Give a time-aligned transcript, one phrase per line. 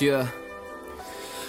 [0.00, 0.28] Yeah.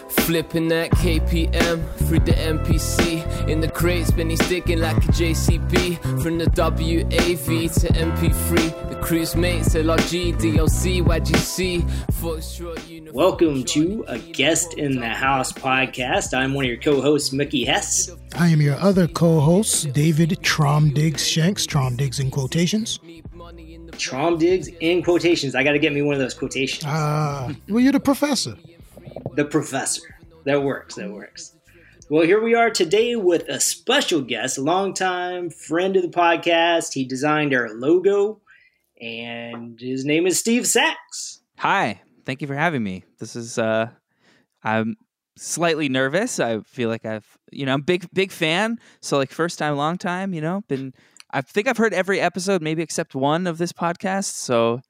[0.09, 6.37] Flipping that KPM through the MPC in the crates, Benny sticking like a JCB from
[6.39, 8.89] the WAV to MP3.
[8.89, 16.33] The cruise mates, LRG, DLC, YGC, Welcome to a Guest in the House podcast.
[16.35, 18.09] I'm one of your co hosts, Mickey Hess.
[18.39, 22.97] I am your other co host, David Traum Diggs Shanks, Traum Diggs in quotations.
[23.97, 25.55] Traum Diggs in quotations.
[25.55, 26.85] I got to get me one of those quotations.
[26.87, 28.55] Ah, uh, well, you're the professor.
[29.35, 30.15] The professor.
[30.45, 30.95] That works.
[30.95, 31.53] That works.
[32.09, 36.93] Well, here we are today with a special guest, a longtime friend of the podcast.
[36.93, 38.39] He designed our logo,
[39.01, 41.41] and his name is Steve Sachs.
[41.57, 43.03] Hi, thank you for having me.
[43.17, 43.89] This is uh,
[44.63, 44.95] I'm
[45.39, 46.39] slightly nervous.
[46.39, 48.77] I feel like I've, you know, I'm big big fan.
[49.01, 50.33] So like first time, long time.
[50.33, 50.93] You know, been.
[51.31, 54.33] I think I've heard every episode, maybe except one of this podcast.
[54.33, 54.81] So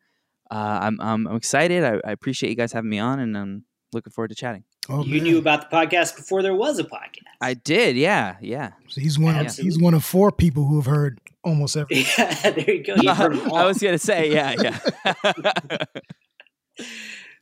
[0.49, 1.83] uh, I'm, I'm I'm excited.
[1.83, 4.63] I, I appreciate you guys having me on, and I'm looking forward to chatting.
[4.87, 5.23] Oh, you man.
[5.23, 7.27] knew about the podcast before there was a podcast.
[7.41, 8.71] I did, yeah, yeah.
[8.87, 12.05] So he's one of he's one of four people who have heard almost every.
[12.17, 12.95] Yeah, there you go.
[13.07, 15.83] I was gonna say, yeah, yeah.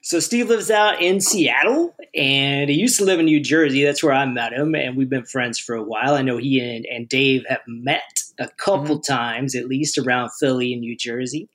[0.07, 3.83] so Steve lives out in Seattle, and he used to live in New Jersey.
[3.83, 6.13] That's where I met him, and we've been friends for a while.
[6.13, 9.13] I know he and, and Dave have met a couple mm-hmm.
[9.13, 11.49] times, at least around Philly and New Jersey.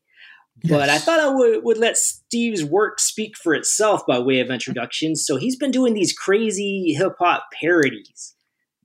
[0.69, 4.51] But I thought I would, would let Steve's work speak for itself by way of
[4.51, 5.17] introduction.
[5.17, 8.35] So he's been doing these crazy hip hop parodies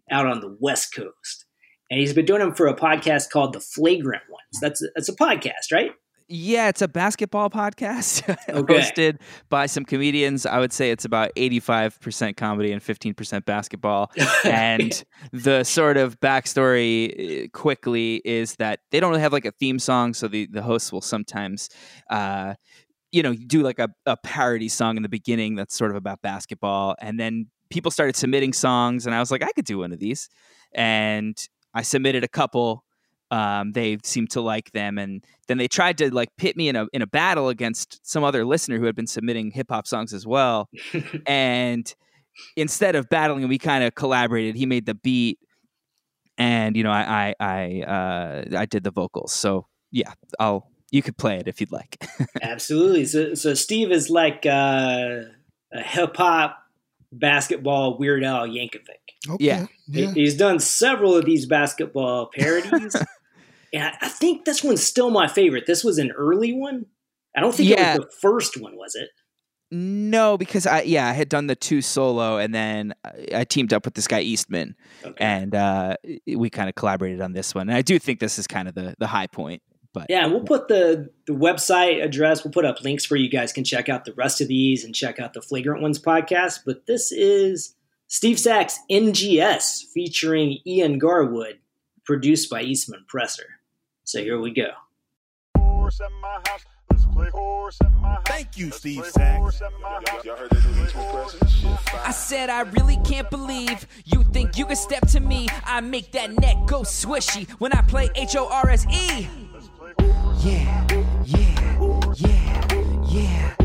[0.10, 1.44] out on the West Coast.
[1.92, 4.62] And he's been doing them for a podcast called The Flagrant Ones.
[4.62, 5.92] That's a, that's a podcast, right?
[6.30, 8.74] Yeah, it's a basketball podcast okay.
[8.74, 10.46] hosted by some comedians.
[10.46, 14.12] I would say it's about 85% comedy and 15% basketball.
[14.44, 19.52] and the sort of backstory uh, quickly is that they don't really have like a
[19.52, 20.14] theme song.
[20.14, 21.70] So the, the hosts will sometimes,
[22.10, 22.56] uh,
[23.14, 26.22] you know, do like a, a parody song in the beginning that's sort of about
[26.22, 26.96] basketball.
[27.00, 29.06] And then people started submitting songs.
[29.06, 30.28] And I was like, I could do one of these.
[30.74, 31.38] And
[31.74, 32.84] I submitted a couple
[33.32, 36.76] um, they seemed to like them, and then they tried to like pit me in
[36.76, 40.14] a in a battle against some other listener who had been submitting hip hop songs
[40.14, 40.70] as well.
[41.26, 41.94] and
[42.56, 44.56] instead of battling, we kind of collaborated.
[44.56, 45.40] He made the beat,
[46.38, 49.34] and you know, I I I, uh, I did the vocals.
[49.34, 52.02] So yeah, I'll you could play it if you'd like.
[52.42, 53.06] Absolutely.
[53.06, 55.22] So so Steve is like uh,
[55.74, 56.60] a hip hop
[57.12, 59.30] basketball Weird Al Yankovic.
[59.30, 59.46] Okay.
[59.46, 59.66] Yeah.
[59.88, 60.12] yeah.
[60.14, 62.96] He's done several of these basketball parodies.
[63.74, 65.66] and I think this one's still my favorite.
[65.66, 66.86] This was an early one.
[67.36, 67.96] I don't think yeah.
[67.96, 69.10] it was the first one, was it?
[69.70, 72.96] No, because I yeah I had done the two solo, and then
[73.36, 75.24] I teamed up with this guy Eastman, okay.
[75.24, 77.68] and uh, we kind of collaborated on this one.
[77.68, 79.62] And I do think this is kind of the the high point.
[79.94, 82.46] But yeah, we'll put the the website address.
[82.46, 84.96] We'll put up links where you guys can check out the rest of these and
[84.96, 86.60] check out the Flagrant Ones podcast.
[86.66, 87.76] But this is
[88.08, 91.60] Steve Sachs NGS featuring Ian Garwood,
[92.06, 93.57] produced by Eastman Presser.
[94.08, 94.70] So here we go.
[98.26, 99.62] Thank you, Steve Sachs.
[102.06, 105.50] I said I really can't believe you think you can step to me.
[105.66, 109.28] I make that neck go swishy when I play H O R S E.
[110.40, 110.88] Yeah,
[111.26, 113.56] yeah, yeah, yeah.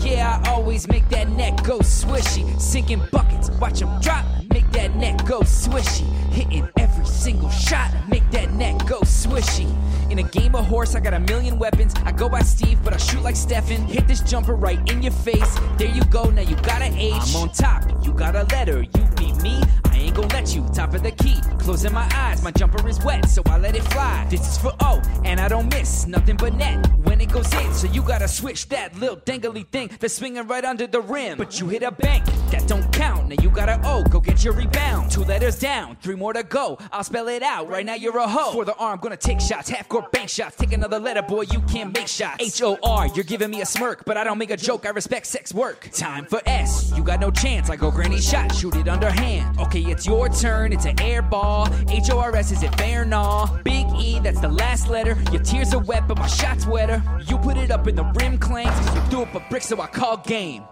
[0.00, 2.60] Yeah, I always make that neck go swishy.
[2.60, 4.26] Sinking buckets, watch them drop.
[4.52, 6.06] Make that neck go swishy.
[6.32, 9.72] Hitting every single shot, make that neck go swishy.
[10.12, 11.94] In a game of horse, I got a million weapons.
[12.04, 13.86] I go by Steve, but I shoot like Stefan.
[13.86, 15.58] Hit this jumper right in your face.
[15.78, 17.14] There you go, now you got an H.
[17.14, 18.82] I'm on top, you got a letter.
[18.82, 20.68] You beat me, I ain't gonna let you.
[20.74, 22.42] Top of the key, closing my eyes.
[22.42, 24.26] My jumper is wet, so I let it fly.
[24.28, 27.72] This is for O, and I don't miss nothing but net when it goes in.
[27.72, 31.38] So you gotta switch that little dangly thing that's swinging right under the rim.
[31.38, 33.21] But you hit a bank, that don't count.
[33.32, 35.10] Now you gotta O, go get your rebound.
[35.10, 36.76] Two letters down, three more to go.
[36.92, 37.66] I'll spell it out.
[37.66, 38.52] Right now you're a hoe.
[38.52, 40.56] For the arm, gonna take shots, half court bank shots.
[40.56, 42.44] Take another letter, boy, you can't make shots.
[42.44, 44.84] H O R, you're giving me a smirk, but I don't make a joke.
[44.84, 45.88] I respect sex work.
[45.92, 47.70] Time for S, you got no chance.
[47.70, 49.58] I go granny shot, shoot it underhand.
[49.58, 51.68] Okay, it's your turn, it's an air ball.
[51.88, 53.06] H O R S, is it fair?
[53.06, 53.46] Nah.
[53.62, 55.16] Big E, that's the last letter.
[55.32, 57.02] Your tears are wet, but my shot's wetter.
[57.26, 58.94] You put it up in the rim clanks.
[58.94, 60.64] You threw up a brick, so I call game.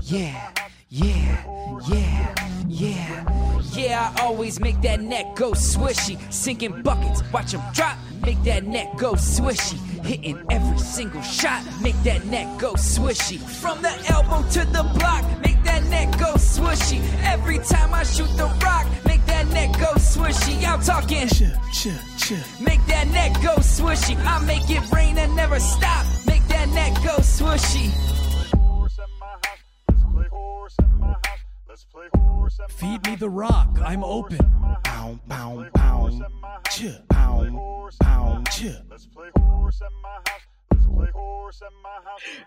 [0.00, 0.52] Yeah,
[0.90, 1.44] yeah,
[1.88, 2.34] yeah,
[2.68, 3.24] yeah.
[3.72, 6.16] Yeah, I always make that neck go swishy.
[6.32, 7.98] Sinking buckets, watch them drop.
[8.24, 9.78] Make that neck go swishy.
[10.04, 13.38] Hitting every single shot, make that neck go swishy.
[13.38, 17.00] From the elbow to the block, make that neck go swishy.
[17.22, 20.66] Every time I shoot the rock, make that neck go swishy.
[20.66, 21.42] I'm talking, ch,
[21.72, 22.32] ch, ch.
[22.60, 24.16] make that neck go swishy.
[24.24, 27.92] I make it rain and never stop, make that neck go swishy.
[32.70, 34.38] Feed me the rock, I'm open.
[34.84, 36.24] Pound, pound, pound.
[36.70, 37.58] Chip, pound,
[38.00, 38.82] pound, chip.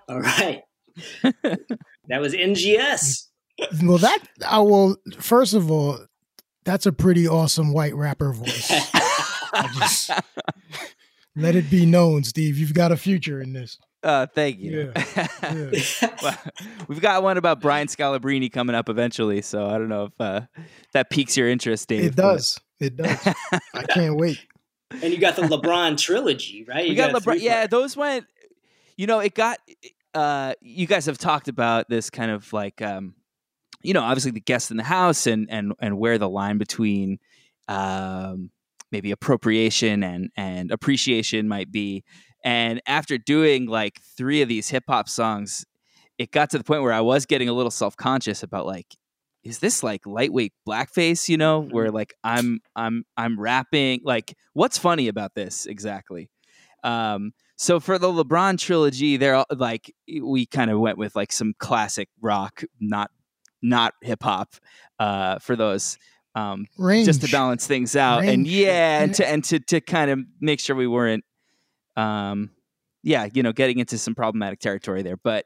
[0.10, 0.62] All right.
[1.24, 3.28] that was NGS.
[3.84, 4.98] Well, that I will.
[5.20, 6.00] First of all,
[6.66, 8.72] that's a pretty awesome white rapper voice.
[9.54, 10.12] I just
[11.36, 12.58] let it be known, Steve.
[12.58, 13.78] You've got a future in this.
[14.04, 14.92] Uh, thank you.
[14.96, 15.72] Yeah.
[16.24, 16.38] Well,
[16.88, 20.42] we've got one about Brian Scalabrine coming up eventually, so I don't know if uh,
[20.94, 22.06] that piques your interest, Dave.
[22.06, 22.60] It does.
[22.80, 23.28] It does.
[23.74, 24.40] I can't wait.
[24.92, 26.84] And you got the LeBron trilogy, right?
[26.84, 27.40] we You got LeBron.
[27.40, 28.26] Yeah, those went.
[28.98, 29.58] You know, it got.
[30.14, 33.16] Uh, you guys have talked about this kind of like, um,
[33.82, 37.20] you know, obviously the guest in the house and and and where the line between,
[37.70, 38.52] um,
[38.92, 42.04] maybe appropriation and and appreciation might be.
[42.44, 45.66] And after doing like three of these hip hop songs,
[46.18, 48.88] it got to the point where I was getting a little self conscious about like,
[49.44, 51.30] is this like lightweight blackface?
[51.30, 54.02] You know, where like I'm I'm I'm rapping.
[54.04, 56.30] Like, what's funny about this exactly?
[56.84, 61.32] Um, so for the LeBron trilogy, they're all, like we kind of went with like
[61.32, 63.12] some classic rock, not
[63.62, 64.56] not hip hop,
[65.00, 65.98] uh, for those.
[66.34, 67.06] Um, Range.
[67.06, 68.24] just to balance things out.
[68.24, 71.26] And yeah and to and to to kind of make sure we weren't
[71.98, 72.52] um
[73.04, 75.18] yeah you know getting into some problematic territory there.
[75.18, 75.46] But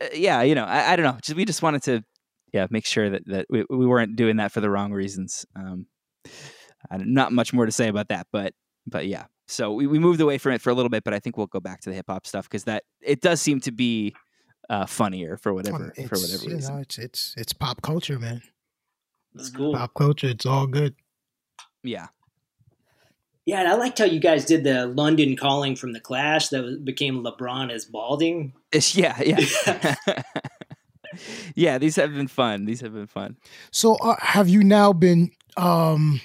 [0.00, 1.18] uh, yeah you know I, I don't know.
[1.22, 2.04] Just we just wanted to
[2.52, 5.44] yeah make sure that that we, we weren't doing that for the wrong reasons.
[5.56, 5.86] Um
[6.98, 8.54] not much more to say about that but
[8.86, 9.24] but yeah.
[9.48, 11.46] So we, we moved away from it for a little bit but i think we'll
[11.48, 14.14] go back to the hip-hop stuff because that it does seem to be
[14.68, 16.74] uh funnier for whatever Um, for it's, whatever you reason.
[16.76, 18.42] know, it's it's it's pop culture, man.
[19.34, 19.74] That's cool.
[19.74, 20.28] Pop culture.
[20.28, 20.94] It's all good.
[21.82, 22.08] yeah
[23.46, 26.84] Yeah, and I liked how you guys did the London calling from the Clash that
[26.84, 28.52] became LeBron as balding.
[28.72, 29.94] It's- yeah yeah
[31.56, 33.36] yeah these have been fun these have been fun
[33.72, 36.20] So, uh, have you now been um,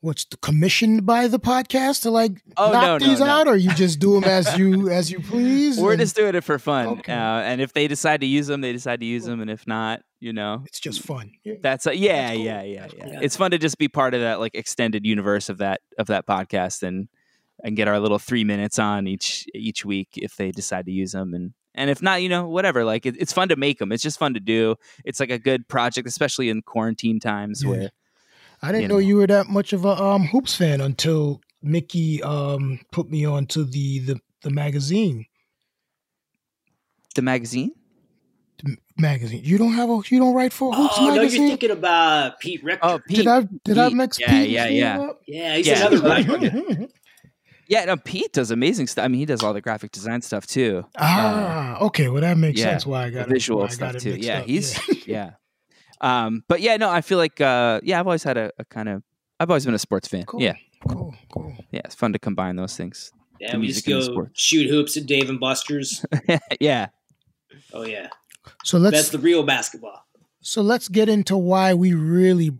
[0.00, 3.26] what's the commissioned by the podcast to like Oh, knock no, no, these no.
[3.26, 5.78] out, or you just do them as you as you please?
[5.78, 6.86] We're and just doing it for fun.
[6.88, 7.12] Okay.
[7.12, 9.40] Uh, and if they decide to use them, they decide to use them.
[9.40, 11.32] And if not, you know, it's just fun.
[11.62, 12.44] That's a, yeah, That's cool.
[12.44, 13.18] yeah, yeah, That's yeah, cool.
[13.22, 16.26] It's fun to just be part of that like extended universe of that of that
[16.26, 17.08] podcast and
[17.64, 21.12] and get our little three minutes on each each week if they decide to use
[21.12, 22.84] them and and if not, you know, whatever.
[22.84, 23.92] Like it, it's fun to make them.
[23.92, 24.74] It's just fun to do.
[25.04, 27.70] It's like a good project, especially in quarantine times Yeah.
[27.70, 27.90] where
[28.62, 28.94] I didn't you know.
[28.94, 28.98] know.
[29.00, 33.46] you were that much of a um, hoops fan until Mickey um, put me on
[33.48, 35.26] to the the, the magazine.
[37.14, 37.72] the magazine.
[38.64, 39.42] The magazine.
[39.44, 40.00] You don't have a.
[40.08, 42.86] You don't write for hoops Oh no, you're thinking about Pete Rector.
[42.86, 43.16] Oh, Pete.
[43.18, 43.96] did I did I Pete.
[43.96, 45.10] mix Yeah, Pete yeah, and Steve yeah.
[45.26, 45.86] yeah, he's Yeah.
[45.86, 46.88] another writer.
[47.68, 49.04] Yeah, no, Pete does amazing stuff.
[49.04, 50.84] I mean, he does all the graphic design stuff too.
[50.96, 52.08] ah, okay.
[52.08, 52.86] Well, that makes yeah, sense.
[52.86, 54.10] Why I the got visual why I stuff got it too.
[54.12, 54.46] mixed Yeah, up.
[54.46, 55.30] he's yeah.
[56.00, 58.88] Um, but yeah, no, I feel like uh, yeah, I've always had a, a kind
[58.88, 59.02] of
[59.40, 60.24] I've always been a sports fan.
[60.24, 60.42] Cool.
[60.42, 60.54] Yeah,
[60.88, 61.54] cool, cool.
[61.70, 63.10] yeah, it's fun to combine those things.
[63.40, 66.04] Yeah, we just music and the go shoot hoops at Dave and Buster's.
[66.60, 66.88] yeah,
[67.72, 68.08] Oh yeah,
[68.64, 70.06] So let's that's the real basketball.
[70.40, 72.50] so let's get into why we really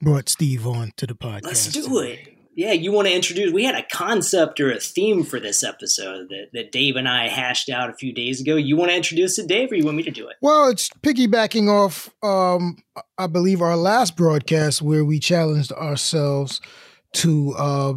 [0.00, 1.42] brought Steve on to the podcast.
[1.44, 2.35] Let's do it.
[2.56, 3.52] Yeah, you want to introduce?
[3.52, 7.28] We had a concept or a theme for this episode that, that Dave and I
[7.28, 8.56] hashed out a few days ago.
[8.56, 10.36] You want to introduce it, Dave, or you want me to do it?
[10.40, 12.78] Well, it's piggybacking off, um,
[13.18, 16.62] I believe, our last broadcast where we challenged ourselves
[17.16, 17.92] to uh,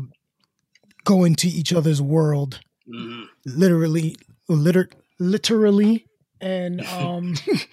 [1.05, 4.17] go into each other's world, hmm literally,
[4.50, 6.05] liter- literally,
[6.41, 7.36] and um,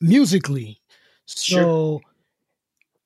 [0.00, 0.80] musically.
[1.24, 2.00] So, Sure.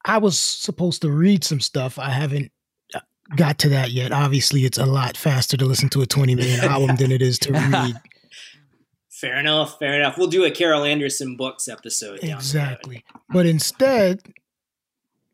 [0.05, 1.99] I was supposed to read some stuff.
[1.99, 2.51] I haven't
[2.95, 3.01] uh,
[3.37, 4.13] got to that yet.
[4.13, 7.53] Obviously, it's a lot faster to listen to a twenty-minute album than it is to
[7.53, 7.95] read.
[9.09, 9.79] Fair enough.
[9.79, 10.19] Fair enough.
[10.19, 12.19] We'll do a Carol Anderson books episode.
[12.21, 12.37] down the road.
[12.39, 13.05] Exactly.
[13.29, 14.21] But instead,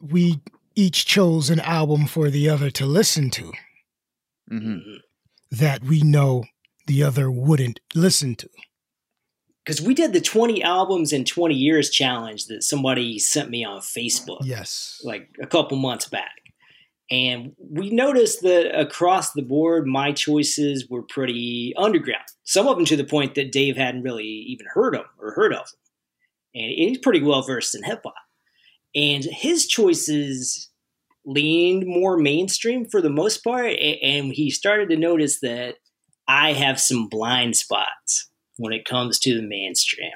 [0.01, 0.41] we
[0.75, 3.53] each chose an album for the other to listen to
[4.49, 4.99] hmm Mhm.
[5.51, 6.45] that we know
[6.87, 8.49] the other wouldn't listen to.
[9.69, 13.81] Because we did the 20 albums in 20 years challenge that somebody sent me on
[13.83, 14.99] Facebook Yes.
[15.05, 16.41] like a couple months back.
[17.11, 22.25] And we noticed that across the board, my choices were pretty underground.
[22.45, 25.53] Some of them to the point that Dave hadn't really even heard of or heard
[25.53, 25.81] of them.
[26.63, 28.15] And he's pretty well versed in hip hop.
[28.95, 30.71] And his choices
[31.27, 33.77] leaned more mainstream for the most part.
[33.79, 35.75] And he started to notice that
[36.27, 38.28] I have some blind spots
[38.59, 40.12] when it comes to the mainstream.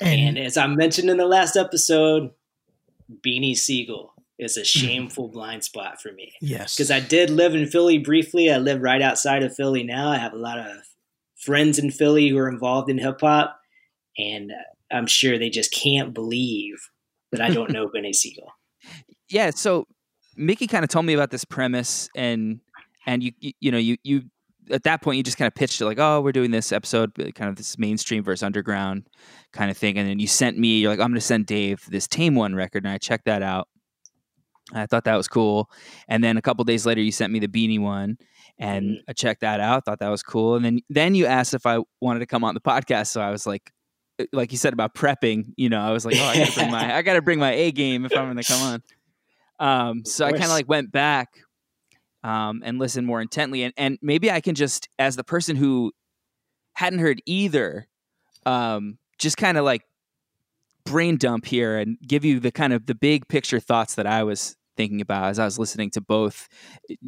[0.00, 2.30] And And, as I mentioned in the last episode,
[3.24, 4.86] Beanie Sigel is a mm-hmm.
[4.86, 6.32] shameful blind spot for me.
[6.40, 6.74] yes.
[6.74, 8.50] Because I did live in Philly briefly.
[8.50, 10.10] I live right outside of Philly now.
[10.10, 10.66] I have a lot of
[11.36, 13.60] friends in Philly who are involved in hip hop.
[14.16, 14.52] and
[14.90, 16.88] I'm sure they just can't believe
[17.32, 18.52] that I don't know Beanie Sigel.
[19.28, 19.86] Yeah, so
[20.36, 22.60] Mickey kind of told me about this premise, and
[23.06, 24.22] and you you, you know you you
[24.70, 27.12] at that point you just kind of pitched it like, oh, we're doing this episode,
[27.34, 29.06] kind of this mainstream versus underground
[29.52, 31.84] kind of thing, and then you sent me, you're like, I'm going to send Dave
[31.88, 33.68] this Tame One record, and I checked that out.
[34.72, 35.70] I thought that was cool,
[36.08, 38.16] and then a couple days later, you sent me the Beanie one,
[38.58, 38.96] and Mhm.
[39.08, 39.84] I checked that out.
[39.84, 42.54] Thought that was cool, and then then you asked if I wanted to come on
[42.54, 43.70] the podcast, so I was like.
[44.18, 46.70] uh, Like you said about prepping, you know, I was like, oh, I gotta bring
[46.70, 48.82] my, I gotta bring my A game if I'm going to come on.
[49.60, 51.28] Um, so I kind of like went back
[52.24, 55.92] um, and listen more intently, and and maybe I can just, as the person who
[56.72, 57.86] hadn't heard either,
[58.46, 59.82] um, just kind of like
[60.84, 64.22] brain dump here and give you the kind of the big picture thoughts that I
[64.24, 66.48] was thinking about as I was listening to both,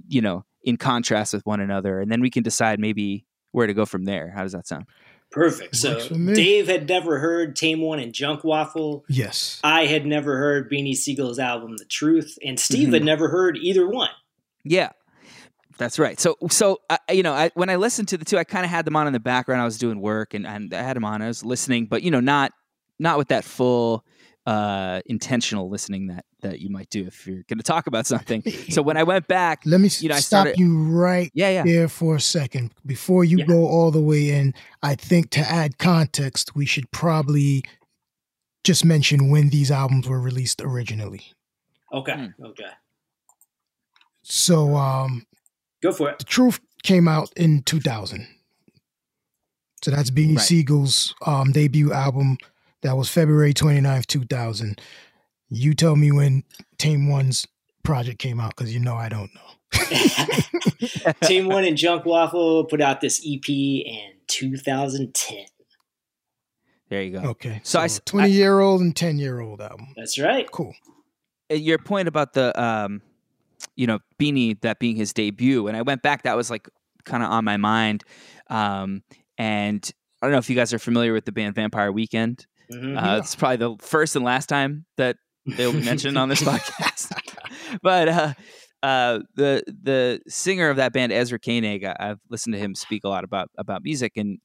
[0.08, 3.74] you know, in contrast with one another, and then we can decide maybe where to
[3.74, 4.30] go from there.
[4.30, 4.86] How does that sound?
[5.30, 5.74] Perfect.
[5.76, 6.34] So Works for me.
[6.34, 9.02] Dave had never heard Tame One and Junkwaffel.
[9.08, 9.60] Yes.
[9.64, 12.92] I had never heard Beanie Sigel's album The Truth, and Steve Mhm.
[12.94, 14.10] had never heard either one.
[14.62, 14.90] Yeah.
[15.78, 16.18] That's right.
[16.18, 18.70] So, so I, you know, I, when I listened to the two, I kind of
[18.70, 19.60] had them on in the background.
[19.60, 21.20] I was doing work, and, and I had them on.
[21.22, 22.52] I was listening, but you know, not
[22.98, 24.04] not with that full
[24.46, 28.42] uh, intentional listening that that you might do if you're going to talk about something.
[28.70, 31.30] So when I went back, Let me s- You know, I stop started- you right
[31.34, 32.72] yeah, yeah, there for a second.
[32.86, 33.46] Before you Yeah.
[33.46, 37.64] go all the way in, I think to add context, we should probably
[38.64, 41.22] just mention when these albums were released originally.
[41.92, 42.12] Okay.
[42.14, 42.44] Hmm.
[42.46, 42.70] Okay.
[44.22, 45.24] So, um,
[45.82, 46.18] Go for it.
[46.18, 48.26] The Truth came out in 2000.
[49.82, 50.44] So that's Beanie Right.
[50.44, 52.38] Sigel's um, debut album.
[52.82, 54.80] That was February 29th, 2000.
[55.48, 56.44] You tell me when
[56.78, 57.46] Tame One's
[57.82, 59.40] project came out because you know I don't know.
[61.22, 65.44] Tame One and Junkwaffel put out this EP in 2010.
[66.88, 67.28] there you go.
[67.30, 67.60] Okay.
[67.62, 69.88] So I s- 20 year old and 10 year old album.
[69.96, 70.50] That's right.
[70.50, 70.74] Cool.
[71.50, 73.02] Uh, Your point about the, um,
[73.76, 75.68] you know, Beanie that being his debut.
[75.68, 76.68] And I went back, that was like
[77.04, 78.02] kind of on my mind.
[78.50, 79.02] Um,
[79.38, 79.88] and
[80.20, 82.46] I don't know if you guys are familiar with the band Vampire Weekend.
[82.72, 82.96] Mhm.
[83.00, 85.16] Uh, it's probably the first and last time that
[85.46, 87.12] they'll be mentioned on this podcast.
[87.82, 88.34] but uh,
[88.82, 93.04] uh, the the singer of that band, Ezra Koenig, I- I've listened to him speak
[93.04, 94.38] a lot about about music, and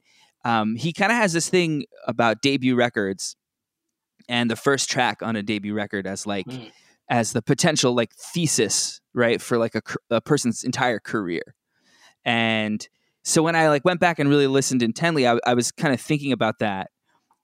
[0.46, 3.36] um, he kind of has this thing about debut records
[4.30, 6.72] and the first track on a debut record as like Mm.
[7.10, 11.56] as the potential like thesis, right, for like a, a person's entire career.
[12.26, 12.88] And
[13.24, 16.02] so when I like went back and really listened intently, I, I was kind of
[16.02, 16.90] thinking about that,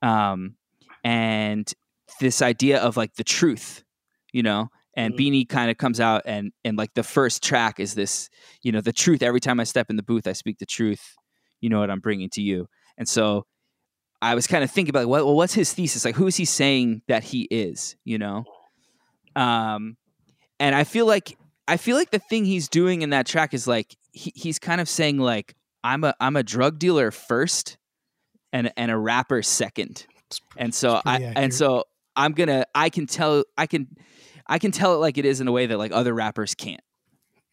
[0.02, 0.56] um,
[1.04, 1.72] and
[2.20, 3.84] this idea of like the truth,
[4.32, 4.70] you know.
[4.96, 5.18] And Mhm.
[5.20, 8.30] Beanie kind of comes out and and like the first track is this,
[8.64, 9.22] you know, the truth.
[9.22, 11.16] Every time I step in the booth, I speak the truth.
[11.62, 12.68] You know what I'm bringing to you.
[12.98, 13.46] And so
[14.22, 16.04] I was kind of thinking about what, well, what's his thesis?
[16.04, 17.96] Like, who is he saying that he is?
[18.06, 18.46] You know,
[19.36, 19.98] um,
[20.60, 23.68] and I feel like I feel like the thing he's doing in that track is
[23.68, 27.78] like he, he's kind of saying like I'm a I'm a drug dealer first,
[28.54, 30.06] and and a rapper second.
[30.28, 31.84] It's pre- And so I pretty and so
[32.16, 33.88] I'm gonna I can tell I can
[34.48, 36.82] I can tell it like it is in a way that like other rappers can't.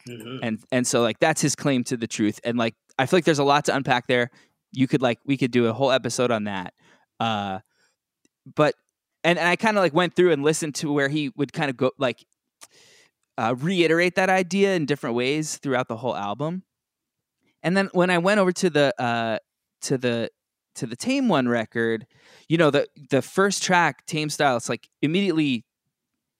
[0.09, 0.40] Mhm.
[0.42, 2.38] and and so like that's his claim to the truth.
[2.44, 4.30] And like i feel like there's a lot to unpack there.
[4.73, 6.75] You could like we could do a whole episode on that.
[7.18, 7.61] Uh
[8.54, 8.75] but
[9.23, 11.71] and, and i kind of like went through and listened to where he would kind
[11.71, 12.25] of go like
[13.38, 16.62] uh reiterate that idea in different ways throughout the whole album.
[17.62, 19.38] And then when i went over to the uh
[19.82, 20.30] to the
[20.76, 22.06] to the tame one record
[22.48, 25.64] you know the the first track tame style it's like immediately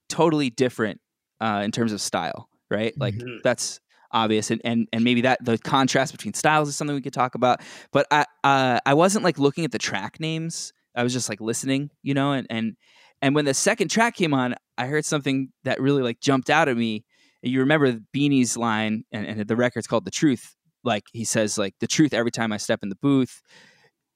[0.08, 1.00] totally different
[1.40, 2.94] uh in terms of style right?
[3.00, 3.40] Like Mhm.
[3.44, 3.80] that's
[4.12, 7.34] obvious and, and and maybe that the contrast between styles is something we could talk
[7.34, 7.60] about.
[7.92, 10.72] But i uh, i wasn't like looking at the track names.
[10.96, 12.76] I was just like listening you know and and
[13.25, 16.69] and when the second track came on i heard something that really like jumped out
[16.69, 17.04] at me
[17.43, 20.54] you remember beanie's line and, and the record's called the truth
[20.85, 23.40] like he says like the truth every time i step in the booth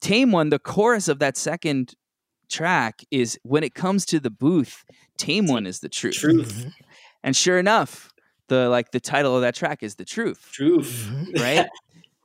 [0.00, 1.95] tame one the chorus of that second
[2.50, 4.85] track is when it comes to the booth
[5.19, 6.53] tame one is the truth Truth.
[6.67, 6.73] Mhm.
[7.25, 8.11] and sure enough
[8.49, 11.09] the like the title of that track is the truth Truth.
[11.11, 11.41] Mhm.
[11.41, 11.67] right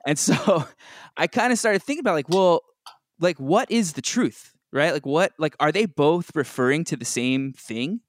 [0.05, 0.65] and so
[1.17, 2.61] i kind of started thinking about like well
[3.19, 4.93] like what is the truth right?
[4.93, 8.01] Like what like are they both referring to the same thing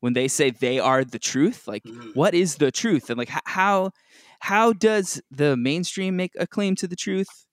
[0.00, 1.68] when they say they are the truth?
[1.68, 2.14] Like Mhm.
[2.14, 3.10] what is the truth?
[3.10, 3.92] And like how
[4.40, 7.46] how does the mainstream make a claim to the truth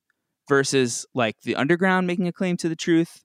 [0.49, 3.23] versus like the underground making a claim to the truth?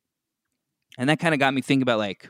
[0.99, 2.29] And that kind of got me thinking about like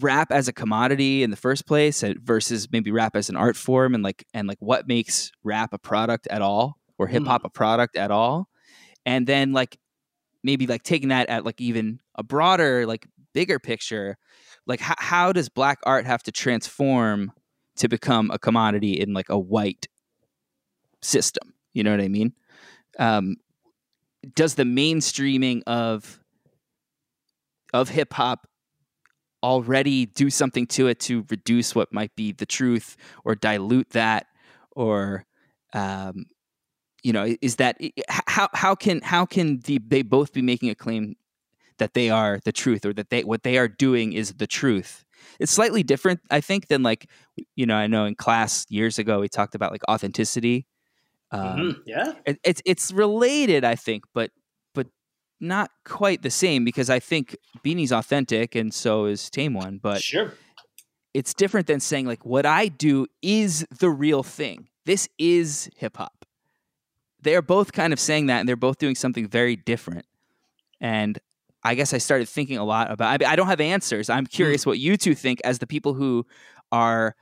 [0.00, 3.94] rap as a commodity in the first place versus maybe rap as an art form
[3.94, 7.50] and like and like what makes rap a product at all or hip hop a
[7.50, 8.48] product at all?
[9.06, 9.78] And then like
[10.46, 14.16] maybe like taking that at like even a broader like bigger picture
[14.66, 17.32] like how, how does black art have to transform
[17.76, 19.88] to become a commodity in like a white
[21.02, 21.52] system?
[21.74, 22.32] You know what i mean?
[22.98, 23.36] Um
[24.34, 26.20] does the mainstreaming of
[27.74, 28.46] of hip hop
[29.42, 34.26] already do something to it to reduce what might be the truth or dilute that
[34.72, 35.26] or
[35.72, 36.26] um,
[37.06, 37.74] you know is that
[38.36, 41.14] how how can how can the, they both be making a claim
[41.78, 45.04] that they are the truth or that they what they are doing is the truth
[45.40, 47.08] it's slightly different i think than like
[47.54, 50.66] you know i know in class years ago we talked about like authenticity
[51.30, 52.12] um, Mhm, Yeah.
[52.24, 54.30] it, it's it's related i think but
[54.74, 54.86] but
[55.40, 60.00] not quite the same because i think beanie's authentic and so is tame one but
[60.02, 60.32] sure.
[61.14, 64.68] it's different than saying like what I do is the real thing.
[64.84, 66.15] This is hip hop.
[67.20, 70.06] They're both kind of saying that and they're both doing something very different.
[70.80, 71.18] And
[71.62, 74.08] I guess I started thinking a lot about I, I don't have answers.
[74.08, 74.30] I'm mm-hmm.
[74.30, 76.26] curious what you two think as the people who
[76.72, 77.14] are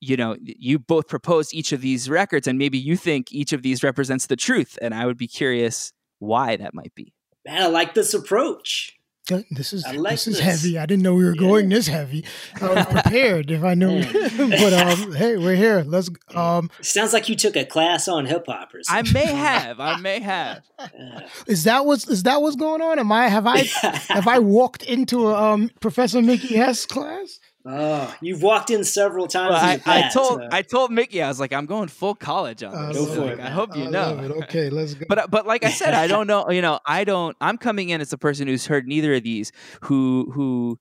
[0.00, 3.62] you know, you both proposed each of these records and maybe you think each of
[3.62, 7.14] these represents the truth and I would be curious why that might be.
[7.46, 8.98] Man, I like this approach.
[9.32, 10.78] Okay, This is like this is heavy.
[10.78, 12.26] I didn't know we were going this heavy.
[12.60, 14.02] I was prepared if I knew.
[14.36, 15.82] but um, hey, we're here.
[15.86, 16.10] Let's.
[16.34, 19.96] Um, Sounds like you took a class on hip hop or I may have, I
[19.96, 20.62] may have.
[21.46, 22.98] is that what's is that what's going on?
[22.98, 23.60] Am I have I
[24.08, 27.40] have I walked into a um, Professor Mickey S class?
[27.66, 29.50] Oh, you've walked in several times.
[29.50, 31.66] Well, in I, the I past, told uh, I told Mickey I was like I'm
[31.66, 32.96] going full college on I this.
[32.96, 34.14] Go love for Like, it, I hope you I know.
[34.14, 34.30] love it.
[34.44, 35.06] Okay, let's go.
[35.08, 36.50] But but like I said, I don't know.
[36.50, 37.36] You know, I don't.
[37.40, 39.52] I'm coming in as a person who's heard neither of these,
[39.82, 40.78] who who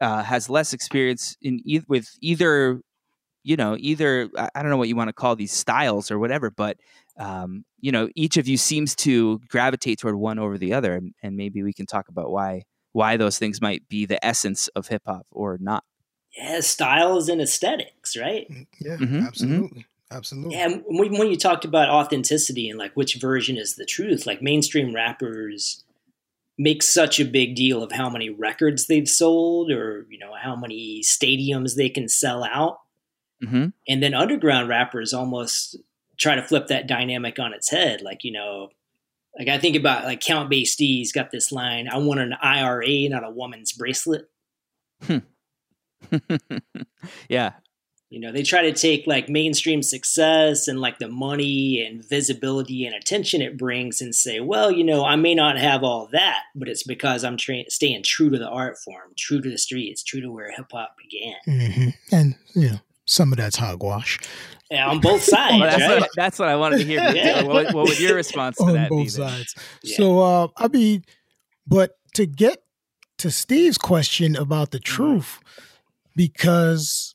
[0.00, 2.80] uh, has less experience in e- with either.
[3.46, 6.18] You know, either I I don't know what you want to call these styles or
[6.18, 6.78] whatever, but
[7.18, 11.12] um, you know, each of you seems to gravitate toward one over the other, and,
[11.22, 14.86] and maybe we can talk about why why those things might be the essence of
[14.88, 15.84] hip hop or not.
[16.36, 18.46] Yeah, styles and aesthetics, right?
[18.80, 20.56] yeah, Mhm, absolutely, absolutely.
[20.56, 24.26] Yeah, and when, when you talked about authenticity and like which version is the truth,
[24.26, 25.84] like mainstream rappers
[26.58, 30.54] make such a big deal of how many records they've sold or you know how
[30.56, 32.80] many stadiums they can sell out,
[33.40, 35.76] hmm and then underground rappers almost
[36.16, 38.00] try to flip that dynamic on its head.
[38.02, 38.70] Like you know,
[39.38, 43.08] like I think about like Count Bass D's got this line: "I want an IRA,
[43.08, 44.28] not a woman's bracelet."
[47.28, 47.52] yeah,
[48.10, 52.86] You know, they try to take like mainstream success and like the money and visibility
[52.86, 56.42] and attention it brings and say, well, you know, I may not have all that,
[56.54, 60.02] but it's because I'm tra- staying true to the art form, true to the streets,
[60.04, 61.36] true to where hip hop began.
[61.44, 64.18] hmm And you know, some of that's hogwash
[64.70, 66.00] Yeah, on both sides, well, that's, right?
[66.00, 67.00] what, that's what I wanted to hear.
[67.14, 67.42] Yeah.
[67.42, 69.10] What, what would your response to on that both be?
[69.10, 69.28] then?
[69.28, 69.54] sides.
[69.82, 69.96] Yeah.
[69.96, 71.04] So uh, I mean,
[71.66, 72.62] but to get
[73.18, 75.02] to Steve's question about the Mm-hmm.
[76.16, 77.14] Because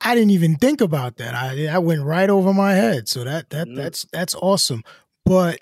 [0.00, 1.34] I didn't even think about that.
[1.34, 3.08] I that went right over my head.
[3.08, 3.76] So that that Mm.
[3.76, 4.82] that's that's awesome.
[5.24, 5.58] But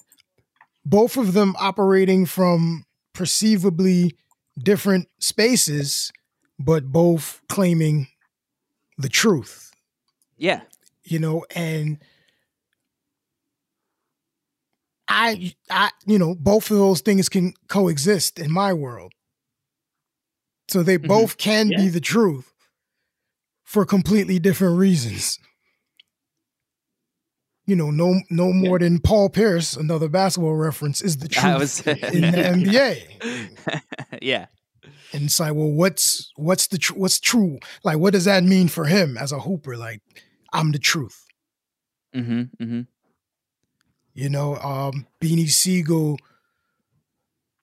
[0.85, 2.85] both of them operating from
[3.15, 4.15] perceivably
[4.59, 6.13] different spaces,
[6.59, 8.09] but both claiming
[8.99, 9.73] the truth
[10.39, 10.63] Yeah.
[11.05, 11.99] you know and
[15.09, 19.13] i i you know both of those things can coexist in my world
[20.69, 21.07] so they Mhm.
[21.09, 22.53] both can be the truth
[23.65, 25.39] for completely different reasons.
[27.67, 31.81] You know no no more than paul pierce another basketball reference is the truth was
[31.81, 33.83] in the nba
[34.23, 34.47] yeah.
[35.13, 37.59] and it's like well what's what's the tr- what's true?
[37.83, 39.77] Like what does that mean for him as a hooper?
[39.77, 40.01] Like
[40.53, 41.25] i'm the truth.
[42.15, 42.83] Hmm hmm
[44.15, 46.19] you know um beanie sigel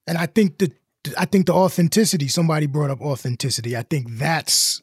[0.05, 0.73] and i think that
[1.17, 3.75] i think the authenticity somebody brought up authenticity.
[3.75, 4.81] I think that's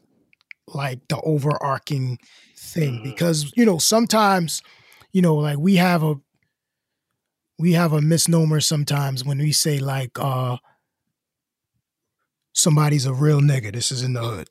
[0.67, 2.19] like the overarching
[2.57, 3.05] thing Mhm.
[3.05, 4.63] because you know sometimes
[5.13, 6.15] you know like we have a
[7.59, 10.57] we have a misnomer sometimes when we say like uh
[12.55, 13.73] somebody's a real nigga.
[13.73, 14.49] This is in the hood.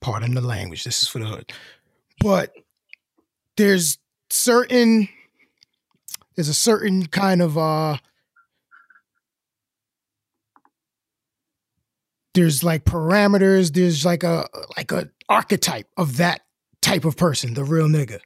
[0.00, 0.84] Pardon the language.
[0.84, 1.52] This is for the hood.
[2.20, 2.52] But
[3.56, 3.98] there's
[4.30, 5.08] certain
[6.36, 7.98] there's a certain kind of uh
[12.34, 16.40] there's like parameters there's like a like a archetype of that
[16.82, 18.20] type of person the real nigga.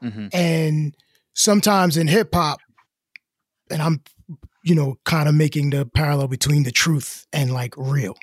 [0.00, 0.96] Hmm and
[1.34, 2.60] sometimes in hip hop
[3.70, 4.00] and i'm
[4.62, 8.16] you know kind of making the parallel between the truth and like real.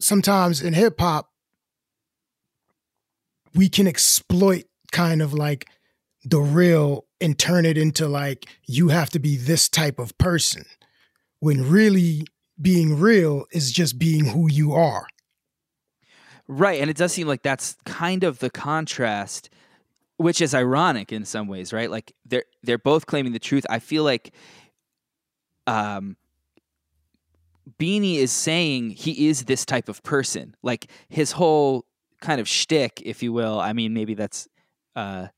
[0.00, 1.30] Sometimes in hip hop
[3.54, 5.68] we can exploit kind of like
[6.24, 10.64] the real and turn it into like you have to be this type of person.
[11.40, 12.24] When really
[12.62, 15.06] being real is just being who you are.
[16.48, 19.50] Right, and it does seem like that's kind of the contrast,
[20.16, 21.90] which is ironic in some ways, right?
[21.90, 23.64] Like they're they're both claiming the truth.
[23.70, 24.32] I feel like
[25.66, 26.16] um
[27.78, 30.56] Beanie is saying he is this type of person.
[30.62, 31.86] Like his whole
[32.20, 33.60] kind of shtick, if you will.
[33.60, 34.48] I mean, maybe that's
[34.96, 35.28] uh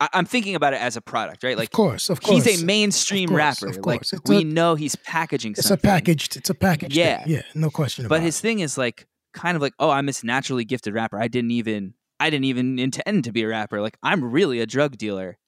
[0.00, 1.56] I, I'm thinking about it as a product, right?
[1.56, 2.44] Like of course, of course.
[2.44, 3.70] he's a mainstream Of course, rapper.
[3.70, 4.12] of Like course.
[4.12, 7.24] It's we a- know he's packaging it's a packaged it's a package Yeah.
[7.26, 8.42] yeah no question about But his it.
[8.42, 11.20] thing is like kind of like, oh, I'm this naturally gifted rapper.
[11.20, 13.80] I didn't even I didn't even intend to be a rapper.
[13.80, 15.38] Like I'm really a drug dealer,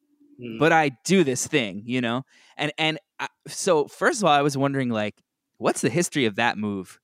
[0.40, 0.58] Mm.
[0.58, 2.22] but I do this thing, you know.
[2.56, 5.20] And and I, so first of all, I was wondering like,
[5.58, 6.98] what's the history of that move?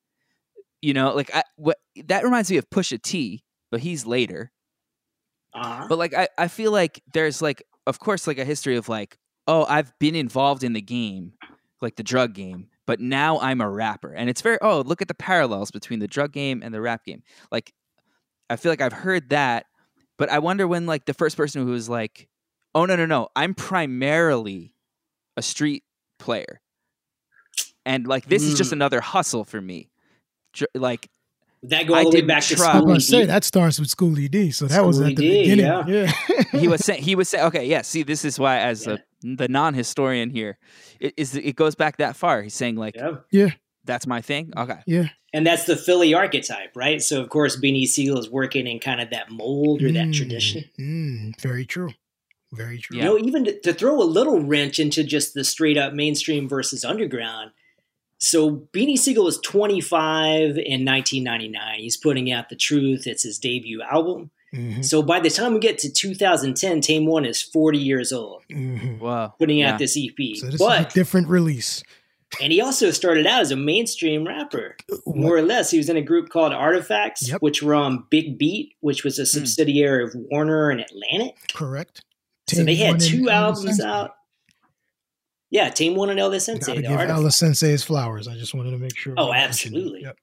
[0.82, 4.52] You know, like I, what that reminds me of Pusha T, but he's later.
[5.56, 5.86] Uh-huh.
[5.88, 9.16] But like I, I feel like there's like of course like a history of like,
[9.46, 11.32] oh, I've been involved in the game,
[11.80, 14.12] like the drug game, but now I'm a rapper.
[14.12, 17.04] And it's very oh, look at the parallels between the drug game and the rap
[17.04, 17.22] game.
[17.50, 17.72] Like
[18.50, 19.66] I feel like I've heard that,
[20.18, 22.28] but I wonder when like the first person who was like,
[22.74, 24.74] "Oh no, no, no, I'm primarily
[25.36, 25.84] a street
[26.18, 26.60] player."
[27.84, 28.74] And like this is just Mm.
[28.74, 29.90] another hustle for me.
[30.74, 31.08] Like
[31.68, 32.72] that go I all the way didn't back to try.
[32.72, 35.28] I was gonna say that starts with Schoolly D, so that was Schoolly at the
[35.42, 35.64] beginning.
[35.66, 35.86] yeah.
[35.86, 38.98] Yeah, he was saying he was saying okay yeah see this is why as a,
[39.22, 40.58] the non-historian here
[41.00, 42.96] it is it goes back that far he's saying like
[43.30, 43.50] Yeah.
[43.84, 45.08] that's my thing okay yeah.
[45.32, 47.02] And that's the Philly archetype, right?
[47.02, 50.14] So of course Beanie Sigel is working in kind of that mold or that Mm,
[50.14, 50.64] tradition.
[50.80, 51.90] mm, very true.
[52.54, 52.96] Very true.
[52.96, 53.04] Yeah.
[53.04, 56.48] You know, even to, to throw a little wrench into just the straight up mainstream
[56.48, 57.50] versus underground.
[58.18, 61.78] So Beanie Sigel was 25 in 1999.
[61.80, 63.06] He's putting out The Truth.
[63.06, 64.30] It's his debut album.
[64.54, 68.42] Mhm, So by the time we get to 2010, Tame One is 40 years old,
[68.50, 69.00] mhm.
[69.00, 69.72] wow putting Yeah.
[69.72, 70.34] out this EP.
[70.36, 71.82] So this is but a different release.
[72.40, 75.70] and he also started out as a mainstream rapper, more or less.
[75.72, 77.42] He was in a group called Artifacts, Yep.
[77.42, 81.36] which were on Big Beat, which was a subsidiary of Warner and Atlantic.
[81.52, 82.00] Correct.
[82.48, 83.84] So they had two albums Sensei.
[83.84, 84.12] out.
[85.50, 86.82] Yeah, Tame One and El Da Sensei.
[86.82, 86.90] Give.
[86.90, 88.26] El Da Sensei his flowers.
[88.28, 89.14] I just wanted to make sure.
[89.16, 89.78] Oh, I mentioned it.
[89.78, 90.02] absolutely.
[90.02, 90.16] Yep.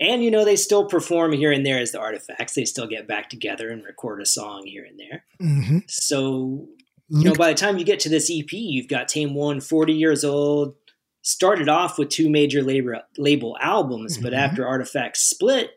[0.00, 2.54] And you know, they still perform here and there as the Artifacts.
[2.54, 5.24] They still get back together and record a song here and there.
[5.42, 5.90] Mhm.
[5.90, 6.68] So
[7.10, 9.94] you know, by the time you get to this EP, you've got Tame One, 40
[9.94, 10.74] years old,
[11.22, 14.36] started off with two major label, label albums, but Mhm.
[14.36, 15.70] after Artifacts split,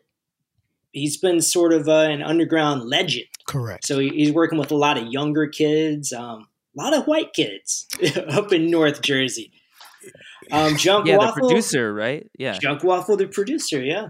[0.92, 3.26] he's been sort of uh, an underground legend.
[3.48, 3.86] Correct.
[3.86, 7.86] So he's working with a lot of younger kids, um, a lot of white kids
[8.28, 9.52] up in North Jersey.
[10.50, 14.08] Um, Junk yeah the producer right yeah Junkwaffel, the producer, yeah.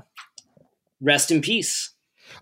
[1.00, 1.90] Rest in peace.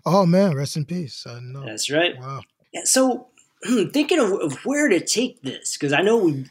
[0.05, 1.25] oh man, rest in peace.
[1.27, 1.65] I know.
[1.65, 2.17] That's right.
[2.17, 2.41] Wow.
[2.71, 3.27] Yeah, so
[3.91, 6.45] thinking of, of where to take this because I know we,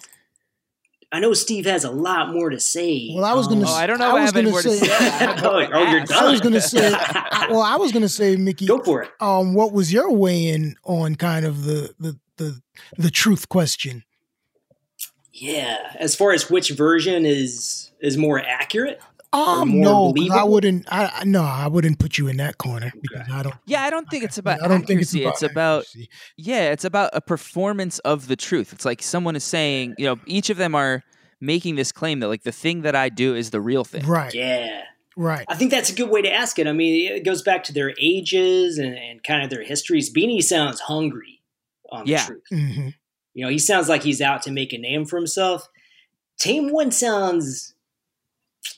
[1.13, 3.11] I know Steve has a lot more to say.
[3.15, 4.89] Well, I was gonna um, oh i don't know I was gonna say- say
[5.43, 5.59] oh,
[5.91, 6.25] you're done.
[6.25, 6.91] I was gonna say.
[7.51, 8.67] well, I was gonna say, Mickey.
[8.67, 9.11] Go for it.
[9.21, 12.61] Um, what was your weigh in on kind of the the the
[12.99, 14.03] the truth question?
[15.33, 19.01] Yeah, as far as which version is is more accurate.
[19.33, 20.87] Um, more no, 'cause I wouldn't.
[20.93, 23.55] I I- no, I wouldn't put you in that corner because I don't.
[23.65, 25.33] yeah i don't think it's about I don't think it's about.
[25.35, 25.85] it's about
[26.37, 30.19] yeah it's about a performance of the truth it's like someone is saying you know
[30.27, 31.05] each of them are
[31.41, 34.35] making this claim that like the thing that i do is the real thing right,
[34.35, 34.83] Yeah,
[35.17, 35.45] right.
[35.49, 36.67] I think that's a good way to ask it.
[36.67, 40.13] I mean, it goes back to their ages and, and kind of their histories.
[40.13, 41.40] Beanie sounds hungry
[41.91, 42.25] on the Yeah.
[42.27, 42.43] truth.
[42.51, 42.89] hmm
[43.35, 45.69] You know, he sounds like he's out to make a name for himself.
[46.39, 47.75] Tame One sounds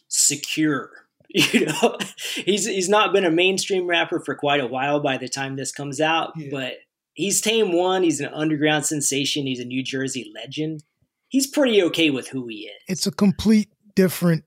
[0.09, 0.91] secure.
[1.35, 1.97] You know,
[2.35, 5.73] he's he's not been a mainstream rapper for quite a while by the time this
[5.73, 6.49] comes out, Yeah.
[6.51, 6.75] but
[7.15, 8.03] he's Tame One.
[8.03, 9.47] He's an underground sensation.
[9.47, 10.83] He's a New Jersey legend.
[11.29, 12.83] He's pretty okay with who he is.
[12.87, 14.45] It's a complete different.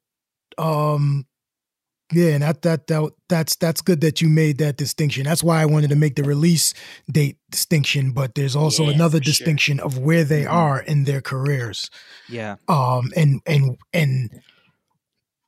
[0.59, 1.25] Um,
[2.13, 5.23] yeah, and that, that that that's that's good that you made that distinction.
[5.23, 6.73] That's why I wanted to make the release
[7.11, 8.11] date distinction.
[8.11, 9.31] But there's also Yeah, another for sure.
[9.31, 10.51] distinction of where they Mhm.
[10.51, 11.89] are in their careers.
[12.29, 14.29] yeah um and and and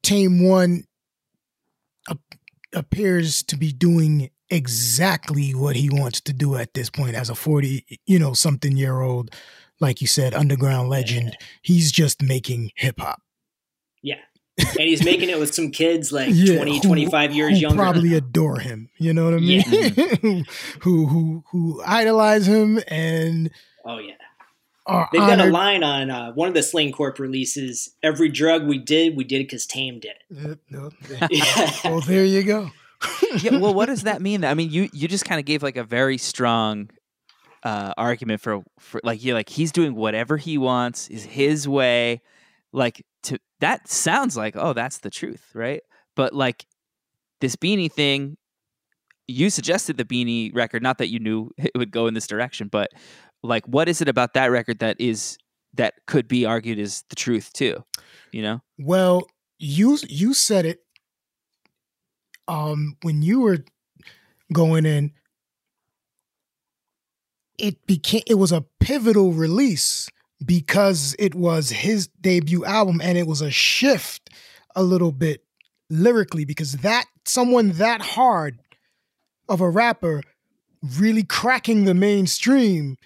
[0.03, 0.83] tame one
[2.09, 2.19] ap-
[2.73, 7.35] appears to be doing exactly what he wants to do at this point as a
[7.35, 9.29] 40 you know something year old
[9.81, 13.21] like you said underground legend he's just making hip hop
[14.01, 14.21] Yeah.
[14.59, 17.77] And he's making it with some kids like Yeah, 20, who- 25 years who younger.
[17.77, 19.61] probably adore him you know what i mean
[20.81, 23.51] who who who idolize him and
[23.85, 24.13] oh, yeah.
[24.87, 27.93] are They've got a line on uh, one of the Sling Corp releases.
[28.01, 30.93] Every drug we did, we did it because Tame did Yep, yep.
[31.31, 31.83] it.
[31.83, 32.71] well there you go
[33.41, 35.77] yeah well what does that mean i mean you you just kind of gave like
[35.77, 36.89] a very strong
[37.63, 42.21] uh, argument for for like you like he's doing whatever he wants is his way.
[42.73, 43.03] Like to
[43.59, 45.81] that sounds like oh that's the truth, right?
[46.15, 46.65] But like
[47.41, 48.37] this beanie thing,
[49.27, 50.83] you suggested the beanie record.
[50.83, 52.91] Not that you knew it would go in this direction, but
[53.43, 55.37] like what is it about that record that is
[55.73, 57.83] that could be argued as the truth too?
[58.31, 58.61] You know?
[58.77, 59.27] Well,
[59.59, 60.79] you you said it
[62.47, 63.65] um when you were
[64.53, 65.11] going in
[67.57, 70.09] it became it was a pivotal release
[70.45, 74.29] because it was his debut album and it was a shift
[74.75, 75.43] a little bit
[75.89, 78.59] lyrically because that someone that hard
[79.49, 80.21] of a rapper
[80.97, 82.97] really cracking the mainstream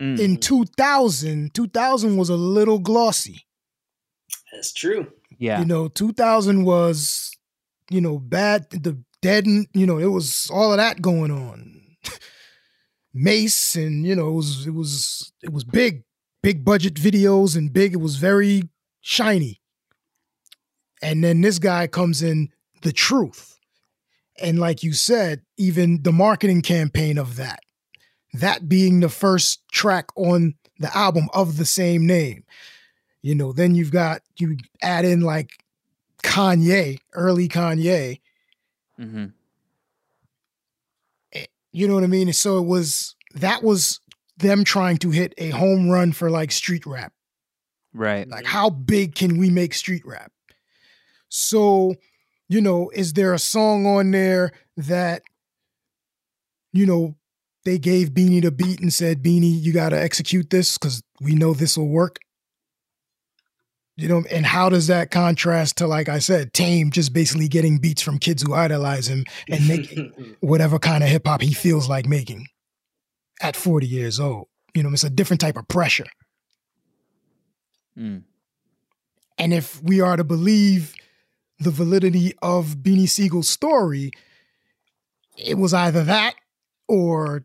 [0.00, 0.18] Mm.
[0.18, 3.46] in 2000 2000 was a little glossy
[4.52, 5.06] That's true.
[5.38, 5.60] yeah.
[5.60, 7.30] you know 2000 was
[7.90, 11.80] you know bad the dead and you know it was all of that going on
[13.14, 16.02] mase and you know it was it was it was big
[16.44, 18.68] big budget videos and big it was very
[19.00, 19.62] shiny.
[21.00, 22.50] And then this guy comes in
[22.82, 23.58] the truth.
[24.38, 27.60] And like you said even the marketing campaign of that
[28.34, 32.44] that being the first track on the album of the same name.
[33.22, 35.50] You know then you've got you add in like
[36.22, 38.20] kanye early kanye.
[39.00, 39.26] Mm-hmm.
[41.72, 42.28] you know what i mean?
[42.28, 44.00] And so it was that was
[44.36, 47.12] them trying to hit a home run for like street rap.
[47.96, 48.28] Right.
[48.28, 50.32] like how big can we make street rap?
[51.28, 51.94] So
[52.48, 55.22] you know is there a song on there that
[56.72, 57.14] you know
[57.64, 61.34] they gave beanie the beat and said beanie you got to execute this because we
[61.34, 62.18] know this will work
[63.96, 67.78] you know and how does that contrast to like i said tame just basically getting
[67.78, 72.06] beats from kids who idolize him and making whatever kind of hip-hop he feels like
[72.06, 72.46] making
[73.40, 76.06] at 40 years old you know it's a different type of pressure
[77.98, 78.22] Mm.
[79.38, 80.94] And if we are to believe
[81.58, 84.10] the validity of Beanie Sigel's story,
[85.36, 86.34] it was either that
[86.88, 87.44] or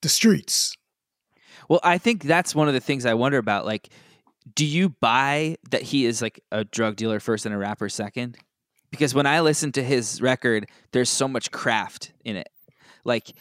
[0.00, 0.76] the streets.
[1.68, 3.66] Well, I think that's one of the things I wonder about.
[3.66, 3.88] Like,
[4.54, 8.36] do you buy that he is like a drug dealer first and a rapper second?
[8.90, 12.48] Because when I listen to his record, there's so much craft in it.
[13.04, 13.32] Like,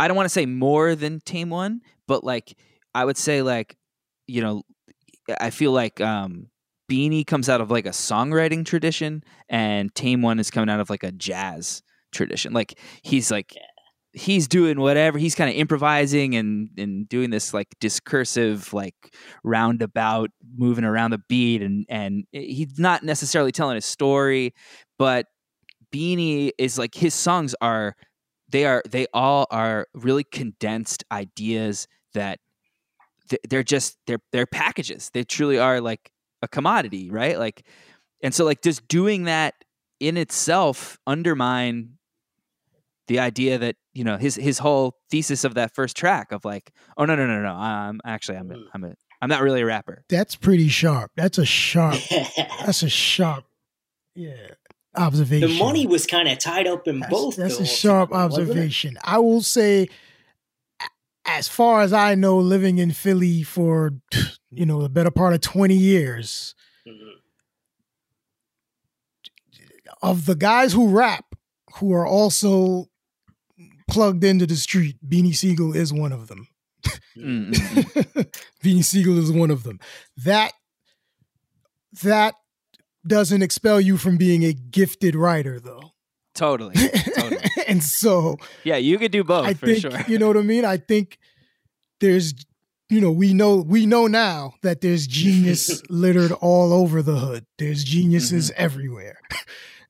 [0.00, 2.56] I don't want to say more than Tame One, but like,
[2.94, 3.76] I would say like,
[4.26, 4.62] you know,
[5.38, 6.46] I feel like um,
[6.90, 10.88] Beanie comes out of like a songwriting tradition, and Tame One is coming out of
[10.88, 11.82] like a jazz
[12.12, 12.54] tradition.
[12.54, 13.54] Like, he's like
[14.12, 20.30] he's doing whatever he's kind of improvising and and doing this like discursive like roundabout
[20.56, 24.52] moving around the beat and and he's not necessarily telling a story
[24.98, 25.26] but
[25.94, 27.94] beanie is like his songs are
[28.50, 32.38] they are they all are really condensed ideas that
[33.48, 36.10] they're just they're they're packages they truly are like
[36.42, 37.64] a commodity right like
[38.22, 39.54] and so like just doing that
[40.00, 41.90] in itself undermine
[43.08, 46.72] the idea that you know his his whole thesis of that first track of like
[46.96, 48.64] oh no no no no I'm actually I'm a, mm.
[48.72, 51.10] I'm a I'm not really a rapper That's pretty sharp.
[51.16, 51.98] That's a sharp.
[52.64, 53.44] That's a sharp.
[54.14, 54.54] Yeah.
[54.96, 55.48] Observation.
[55.48, 57.36] the money was kind of tied up in That's, both.
[57.36, 58.98] that's though, a sharp wasn't observation.
[59.04, 59.88] I will say,
[61.24, 63.92] as far as I know, living in Philly for
[64.50, 66.54] you know the better part of twenty years,
[66.86, 67.12] Mhm.
[70.02, 71.36] of the guys who rap,
[71.76, 72.86] who are also
[73.88, 76.48] plugged into the street, Beanie Sigel is one of them.
[77.16, 79.78] Beanie Sigel is one of them.
[80.16, 80.52] That
[82.02, 82.34] that
[83.06, 85.92] doesn't expel you from being a gifted writer, though.
[86.34, 86.74] totally
[87.16, 90.36] totally and so yeah you could do both I for think sure you know what
[90.36, 90.64] I mean.
[90.64, 91.18] I think
[92.00, 92.32] there's,
[92.88, 97.44] you know, we know we know now that there's genius littered all over the hood.
[97.58, 98.62] There's geniuses Mm-hmm.
[98.64, 99.18] everywhere,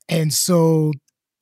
[0.08, 0.92] and so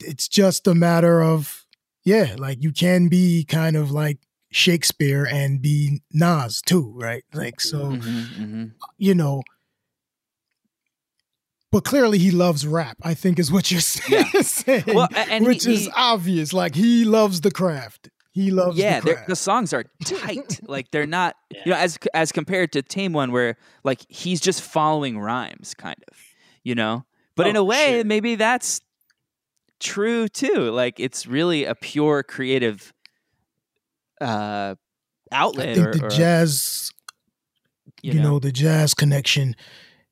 [0.00, 1.64] it's just a matter of
[2.04, 4.18] yeah, like you can be kind of like
[4.50, 7.22] Shakespeare and be Nas too, right?
[7.34, 8.72] Like so, Mhm, mhm.
[8.98, 9.42] you know.
[11.70, 12.96] But clearly, he loves rap.
[13.02, 14.24] I think is what you're saying,
[14.66, 14.94] Yeah.
[14.94, 16.52] well and which he- is he- obvious.
[16.52, 18.08] Like he loves the craft.
[18.32, 19.28] He loves yeah the craft.
[19.28, 23.32] the songs are tight like they're not you know as as compared to tame one
[23.32, 26.16] where like he's just following rhymes kind of
[26.62, 27.04] you know
[27.34, 28.04] but in Oh, a way sure.
[28.04, 28.80] maybe that's
[29.80, 32.92] true too like it's really a pure creative
[34.20, 34.76] uh
[35.32, 36.90] outlet I think or, the or, jazz,
[38.02, 38.30] you, you, know?
[38.32, 39.56] know, the jazz connection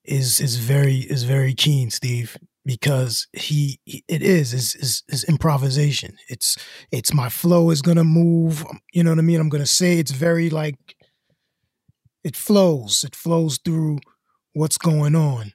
[0.08, 2.36] is is very is very keen, Steve.
[2.64, 6.16] because he, it is is, is is improvisation.
[6.28, 6.56] It's
[6.90, 8.64] it's my flow is gonna move.
[8.92, 9.40] You know what I mean?
[9.40, 10.96] I'm gonna say it's very like
[12.24, 13.04] it flows.
[13.04, 13.98] It flows through
[14.54, 15.52] what's going on.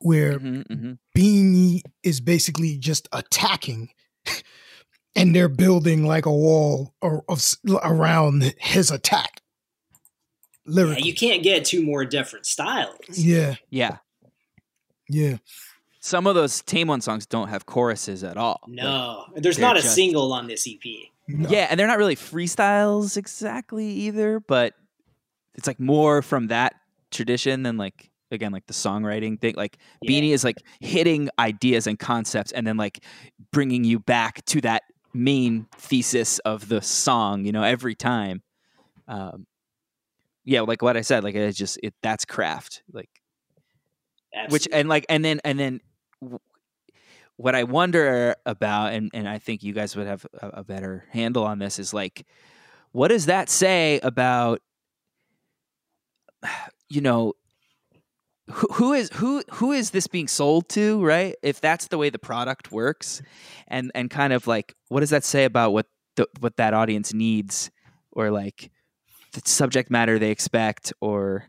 [0.00, 0.98] Where Mhm, mhm.
[1.16, 3.88] Beanie is basically just attacking,
[5.14, 7.42] and they're building like a wall or, of,
[7.82, 9.35] around his attack.
[10.68, 12.96] Yeah, you can't get two more different styles.
[13.18, 13.98] yeah, Yeah.
[15.08, 15.38] yeah.
[16.00, 18.60] Some of those Tame One songs don't have choruses at all.
[18.66, 21.10] Like, No, there's not a just- single on this EP.
[21.28, 21.48] No.
[21.50, 24.74] Yeah, and they're not really freestyles exactly either, but
[25.56, 26.74] it's like more from that
[27.10, 29.54] tradition than like again like the songwriting thing.
[29.56, 30.10] Like Yeah.
[30.20, 33.02] Beanie is like hitting ideas and concepts and then like
[33.52, 38.42] bringing you back to that main thesis of the song, you know, every time.
[39.08, 39.46] Um
[40.46, 42.82] yeah, like what I said, like it's just it that's craft.
[42.90, 43.10] Like
[44.48, 45.80] which and like and then and then
[47.36, 51.04] what i wonder about and and i think you guys would have a, a better
[51.10, 52.26] handle on this is like
[52.92, 54.60] what does that say about
[56.88, 57.32] you know
[58.50, 62.10] who, who is who who is this being sold to right if that's the way
[62.10, 63.20] the product works
[63.66, 67.12] and and kind of like what does that say about what the, what that audience
[67.12, 67.70] needs
[68.12, 68.70] or like
[69.44, 71.44] the subject matter they expect or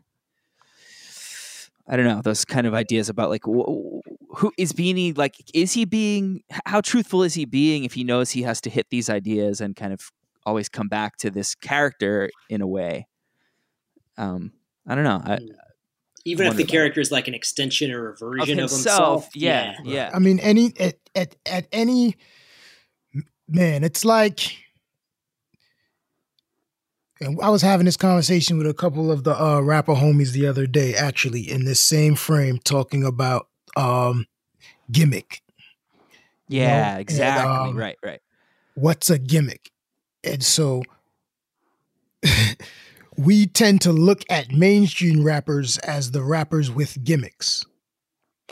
[1.90, 5.34] I don't know those kind of ideas about like wh- wh- who is Beanie like
[5.54, 8.86] is he being how truthful is he being if he knows he has to hit
[8.90, 10.00] these ideas and kind of
[10.44, 13.06] always come back to this character in a way
[14.16, 14.52] um
[14.86, 15.38] I don't know I,
[16.24, 19.28] Even if the character is like an extension or a of version of himself, himself.
[19.36, 22.16] yeah yeah I mean, any at at at any
[23.48, 24.56] man, it's like.
[27.20, 30.46] And I was having this conversation with a couple of the uh, rapper homies the
[30.46, 34.26] other day, actually, in this same frame, talking about um,
[34.90, 35.42] gimmick.
[36.48, 38.20] yeah and, exactly um, right right
[38.74, 39.72] What's a gimmick?
[40.22, 40.84] And so
[43.16, 47.66] we tend to look at mainstream rappers as the rappers with gimmicks.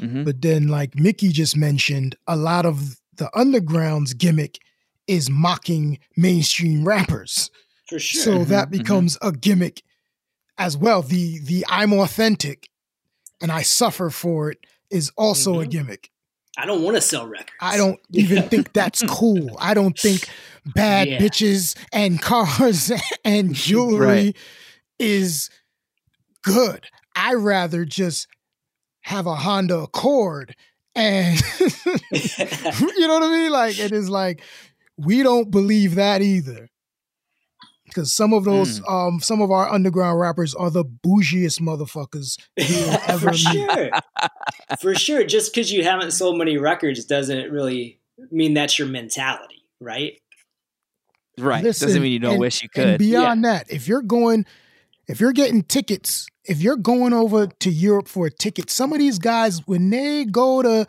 [0.00, 4.58] hmm But then, like Mickey just mentioned, a lot of the underground's gimmick
[5.06, 7.52] is mocking mainstream rappers.
[7.88, 8.22] For sure.
[8.22, 8.78] So that Mhm, mhm.
[8.78, 9.82] becomes a gimmick
[10.58, 11.02] as well.
[11.02, 12.68] The the I'm authentic
[13.40, 14.58] and I suffer for it
[14.90, 15.70] is also a Mhm.
[15.70, 16.10] gimmick.
[16.58, 17.50] I don't want to sell records.
[17.60, 19.56] I don't even think that's cool.
[19.60, 20.26] I don't think
[20.74, 21.18] bad Yeah.
[21.18, 22.90] bitches and cars
[23.24, 24.36] and jewelry Right.
[24.98, 25.50] is
[26.42, 26.86] good.
[27.14, 28.26] I rather just
[29.02, 30.56] have a Honda Accord
[30.94, 31.38] and
[32.10, 33.50] you know what I mean?
[33.52, 34.40] Like it is like
[34.96, 36.68] we don't believe that either.
[37.96, 38.84] Because some of those, Hmm.
[38.94, 42.36] um, some of our underground rappers are the bougiest motherfuckers
[43.08, 43.90] ever For sure.
[44.82, 45.24] For sure.
[45.24, 47.98] Just because you haven't sold many records doesn't really
[48.30, 50.20] mean that's your mentality, right?
[51.38, 54.02] right Listen, doesn't mean you don't and- wish you And could beyond that, if you're
[54.02, 54.44] going,
[55.08, 58.98] if you're getting tickets, if you're going over to Europe for a ticket, some of
[58.98, 60.86] these guys, when they go to,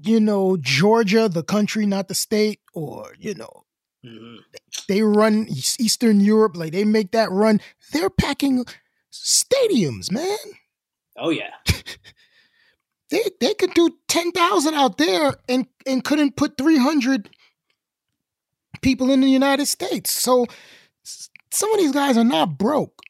[0.00, 3.64] you know, Georgia, the country, not the state, or, you know,
[4.06, 4.38] Mhm.
[4.88, 7.60] they run Eastern Europe, like they make that run,
[7.92, 8.64] they're packing
[9.12, 10.38] stadiums, man.
[11.16, 11.50] Oh, yeah.
[13.08, 17.30] They they could do 10,000 out there and, and couldn't put 300
[18.82, 20.10] people in the United States.
[20.10, 20.46] So
[21.52, 23.00] some of these guys are not broke.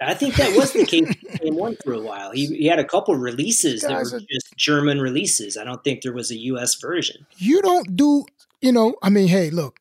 [0.00, 1.08] I think that was the case
[1.40, 2.32] Tame One for a while.
[2.32, 5.56] He, he had a couple releases that were are- just German releases.
[5.56, 6.74] I don't think there was a U.S.
[6.74, 7.26] version.
[7.38, 8.26] You don't do,
[8.60, 9.80] you know, I mean, hey, look,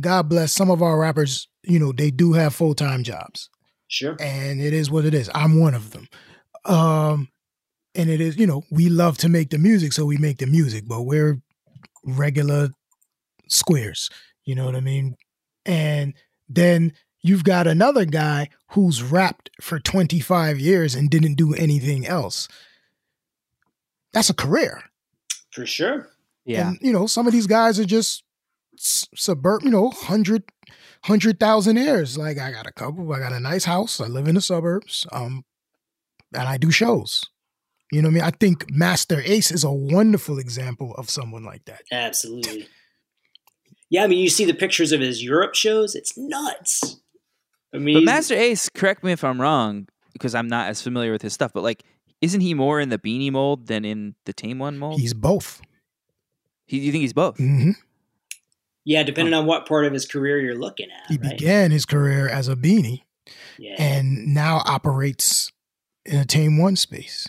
[0.00, 3.50] God bless some of our rappers, you know, they do have full-time jobs.
[3.88, 4.16] Sure.
[4.18, 5.30] and it is what it is.
[5.32, 6.08] I'm one of them.
[6.64, 7.28] Um,
[7.94, 10.46] and it is, you know, we love to make the music, so we make the
[10.46, 11.40] music, but we're
[12.04, 12.70] regular
[13.48, 14.10] squares.
[14.44, 15.14] You know what I mean?
[15.64, 16.14] And
[16.48, 22.48] then you've got another guy who's rapped for 25 years and didn't do anything else.
[24.12, 24.82] That's a career.
[25.52, 26.08] For sure.
[26.44, 28.22] yeah And, you know, some of these guys are just s-
[28.78, 30.44] suburb, you know, hundred
[31.04, 32.16] hundred thousandaires.
[32.18, 35.06] Like I got a couple, I got a nice house, I live in the suburbs,
[35.12, 35.44] um,
[36.32, 37.24] and I do shows.
[37.92, 38.22] You know what I mean?
[38.24, 41.82] I think Masta Ace is a wonderful example of someone like that.
[41.92, 42.66] Absolutely.
[43.90, 45.94] Yeah, I mean, you see the pictures of his Europe shows.
[45.94, 47.00] It's nuts.
[47.72, 51.12] I mean, But Masta Ace, correct me if I'm wrong, because I'm not as familiar
[51.12, 51.52] with his stuff.
[51.52, 51.84] But like,
[52.20, 54.98] isn't he more in the beanie mold than in the tame one mold?
[54.98, 55.60] He's both.
[56.64, 57.36] he, you think he's both?
[57.38, 57.72] hmm
[58.86, 61.10] yeah, depending on what part of his career you're looking at.
[61.10, 61.36] He right?
[61.36, 63.02] began his career as a beanie
[63.58, 63.74] Yeah.
[63.78, 65.52] and now operates
[66.06, 67.28] in a Tame One space.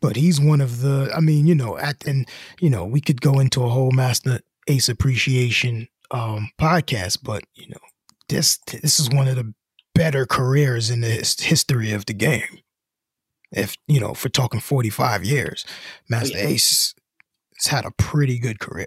[0.00, 1.10] but he's one of the.
[1.16, 2.28] I mean, you know, at and
[2.60, 7.68] you know, we could go into a whole Masta Ace appreciation um podcast, but you
[7.68, 7.80] know,
[8.28, 9.54] this this is one of the
[9.94, 12.58] better careers in the history of the game.
[13.50, 15.64] If you know, if we're talking forty five years,
[16.10, 16.48] Masta yeah.
[16.48, 16.94] Ace
[17.56, 18.86] has had a pretty good career.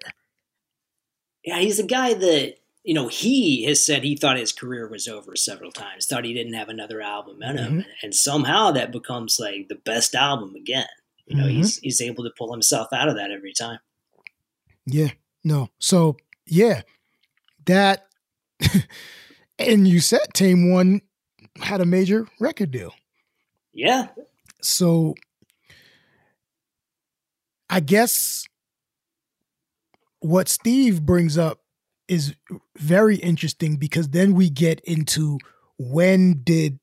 [1.43, 5.07] Yeah, he's a guy that you know he has said he thought his career was
[5.07, 6.05] over several times.
[6.07, 7.85] Thought he didn't have another album in him, Mhm.
[8.03, 10.87] and somehow that becomes like the best album again.
[11.25, 11.51] You know, Mhm.
[11.51, 13.79] he's he's able to pull himself out of that every time.
[14.85, 15.11] Yeah,
[15.43, 15.69] no.
[15.79, 16.81] So yeah,
[17.65, 18.07] that
[19.59, 21.01] and you said Tame One
[21.61, 22.93] had a major record deal.
[23.73, 24.07] Yeah,
[24.61, 25.13] So
[27.69, 28.45] I guess
[30.19, 31.59] what Steve brings up
[32.07, 32.35] is
[32.77, 35.37] very interesting because then we get into
[35.77, 36.79] when did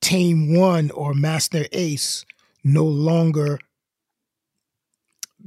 [0.00, 2.24] Tame One or Masta Ace
[2.62, 3.58] no longer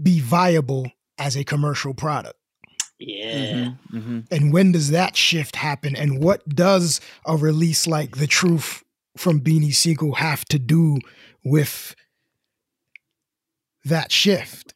[0.02, 2.40] be viable as a commercial product?
[3.00, 3.72] yeah.
[3.94, 4.20] Mm-hmm.
[4.30, 8.84] and when does that shift happen and what does a release like the truth
[9.16, 10.98] from beanie sigel have to do
[11.44, 11.96] with
[13.86, 14.74] that shift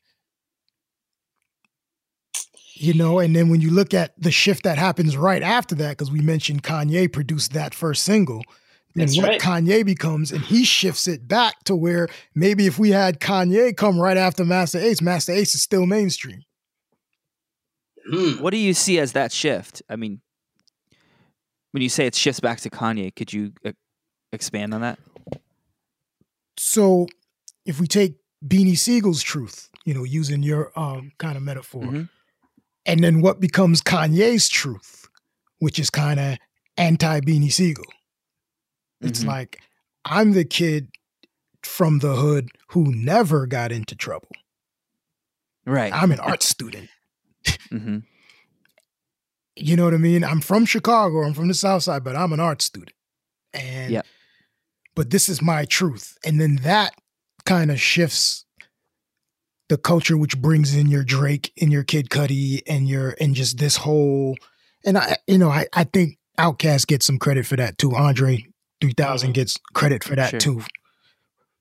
[2.83, 5.91] you know and then when you look at the shift that happens right after that
[5.91, 8.41] because we mentioned kanye produced that first single
[8.95, 9.41] and That's what right.
[9.41, 13.99] kanye becomes and he shifts it back to where maybe if we had kanye come
[13.99, 16.41] right after masta ace masta ace is still mainstream
[18.11, 18.41] Hmm.
[18.43, 19.81] What do you see as that shift?
[19.87, 20.19] I mean,
[21.71, 23.71] when you say it shifts back to Kanye, could you uh,
[24.33, 24.99] expand on that?
[26.57, 27.07] so
[27.65, 28.15] if we take
[28.45, 32.09] Beanie Sigel's truth, you know, using your um kind of metaphor, Mhm.
[32.85, 35.07] And then what becomes Kanye's truth,
[35.59, 36.37] which is kind of
[36.77, 37.85] anti Beanie Sigel.
[39.01, 39.27] It's Mhm.
[39.27, 39.61] like
[40.05, 40.89] I'm the kid
[41.61, 44.29] from the hood who never got into trouble.
[45.65, 45.93] Right.
[45.93, 46.89] I'm an art student.
[47.69, 47.99] hmm
[49.55, 50.23] You know what I mean?
[50.23, 51.23] I'm from Chicago.
[51.23, 52.93] I'm from the South Side, but I'm an art student.
[53.53, 54.05] And Yep.
[54.95, 56.17] but this is my truth.
[56.25, 56.95] And then that
[57.45, 58.45] kind of shifts
[59.73, 63.57] the culture, which brings in your Drake and your Kid Cudi and your and just
[63.57, 64.37] this whole
[64.85, 67.95] and I you know, I, I think Outkast gets some credit for that too.
[67.95, 68.45] Andre
[68.81, 69.33] 3000 Mhm.
[69.33, 70.39] gets credit for that Sure.
[70.39, 70.61] too.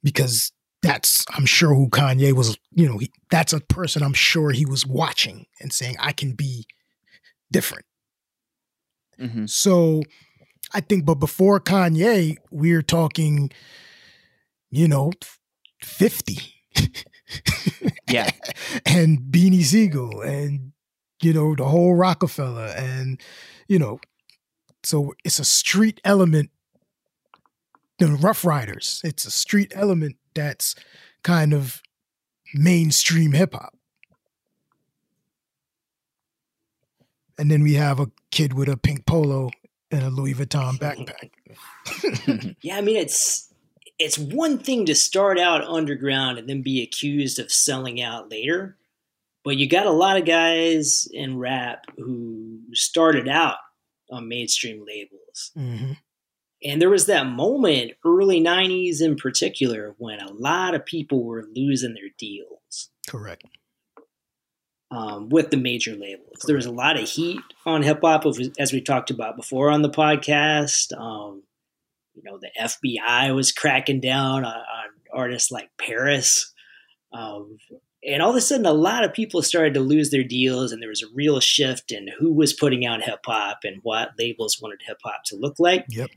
[0.03, 0.53] Because
[0.83, 4.67] that's I'm sure who Kanye was, you know, he, that's a person I'm sure he
[4.67, 6.67] was watching and saying I can be
[7.51, 7.87] different.
[9.19, 10.03] hmm So
[10.75, 13.51] I think, but before Kanye, we're talking,
[14.71, 15.13] you know,
[15.81, 16.39] 50.
[18.09, 18.31] Yeah.
[18.85, 20.73] and Beanie Sigel and,
[21.23, 22.67] you know, the whole Rockefeller.
[22.77, 23.19] And,
[23.69, 24.01] you know,
[24.83, 26.51] so it's a street element.
[27.99, 30.75] The Rough Riders, it's a street element that's
[31.23, 31.83] kind of
[32.55, 33.75] mainstream hip hop.
[37.39, 39.51] And then we have a kid with a pink polo
[39.91, 40.85] and a Louis Vuitton hmm.
[40.85, 42.57] backpack.
[42.63, 43.52] Yeah, I mean it's
[44.03, 48.77] it's one thing to start out underground and then be accused of selling out later,
[49.45, 53.57] but you got a lot of guys in rap who started out
[54.11, 55.53] on mainstream labels.
[55.57, 55.97] Mhm.
[56.65, 61.45] And there was that moment, early 90s in particular, when a lot of people were
[61.57, 63.45] losing their deals Correct.
[64.91, 66.39] um, with the major labels.
[66.47, 68.25] There was a lot of heat on hip hop,
[68.59, 70.97] as we talked about before on the podcast.
[70.97, 71.43] Um,
[72.15, 76.53] you know, the FBI was cracking down on, on artists like Paris.
[77.13, 77.59] Um,
[78.05, 80.83] and all of a sudden, a lot of people started to lose their deals, and
[80.83, 84.59] there was a real shift in who was putting out hip hop and what labels
[84.61, 85.85] wanted hip hop to look like.
[85.89, 86.11] Yep.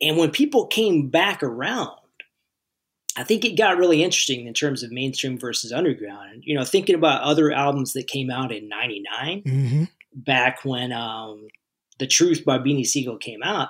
[0.00, 1.96] And when people came back around,
[3.16, 6.32] I think it got really interesting in terms of mainstream versus underground.
[6.32, 10.92] And, you know, thinking about other albums that came out in 99, hmm back when
[10.92, 11.48] um,
[11.98, 13.68] The Truth by Beanie Sigel came out,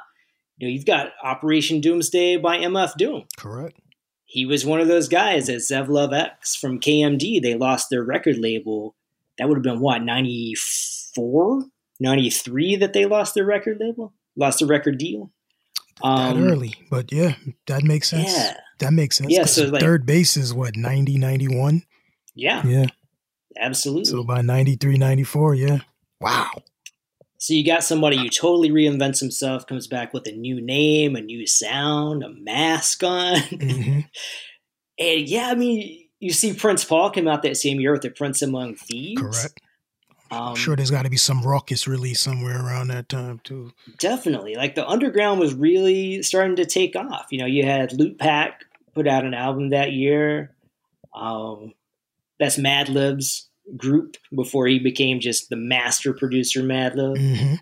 [0.61, 3.25] you know, you've got Operation Doomsday by MF Doom.
[3.39, 3.79] Correct.
[4.27, 7.41] He was one of those guys at Zev Love X from KMD.
[7.43, 8.95] They lost their record label.
[9.39, 11.65] That would have been what, 94,
[11.99, 14.13] 93 that they lost their record label?
[14.37, 15.33] Lost their record deal?
[16.03, 17.35] that Um, early, but yeah,
[17.67, 18.33] that makes sense.
[18.33, 18.57] Yeah.
[18.79, 19.31] That makes sense.
[19.33, 21.83] Yeah, so, like- 3rd Bass is what, 90, 91?
[22.35, 22.87] Yeah, Yeah.
[23.59, 24.05] absolutely.
[24.07, 25.81] So by 93, 94, yeah.
[26.21, 26.49] Wow.
[27.41, 31.23] So you got somebody who totally reinvents himself, comes back with a new name, a
[31.23, 33.41] new sound, a mask on.
[33.41, 34.01] hmm
[34.99, 38.11] and yeah, I mean, you see Prince Paul come out that same year with the
[38.11, 39.23] Prince Among Thieves.
[39.23, 39.59] Correct.
[40.31, 43.73] Um, I'm sure there's got to be some Rawkus release somewhere around that time, too.
[43.99, 44.57] Definitely.
[44.57, 47.29] Like the underground was really starting to take off.
[47.31, 50.55] You know, you had Loot Pack put out an album that year.
[51.15, 51.73] Um,
[52.39, 57.19] that's Madlib's group before he became just the master producer Madlib.
[57.19, 57.55] hmm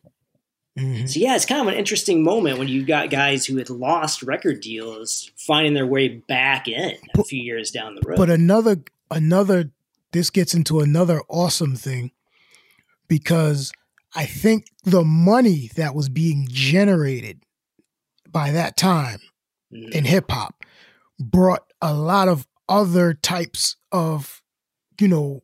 [0.78, 3.70] hmm So yeah, it's kind of an interesting moment when you got guys who had
[3.70, 8.16] lost record deals finding their way back in a few years down the road.
[8.16, 8.78] But another
[9.10, 9.70] another
[10.12, 12.12] this gets into another awesome thing
[13.08, 13.72] because
[14.14, 17.42] I think the money that was being generated
[18.30, 19.20] by that time
[19.72, 19.90] Mm.
[19.90, 20.64] in hip hop
[21.20, 24.42] brought a lot of other types of
[24.98, 25.42] you know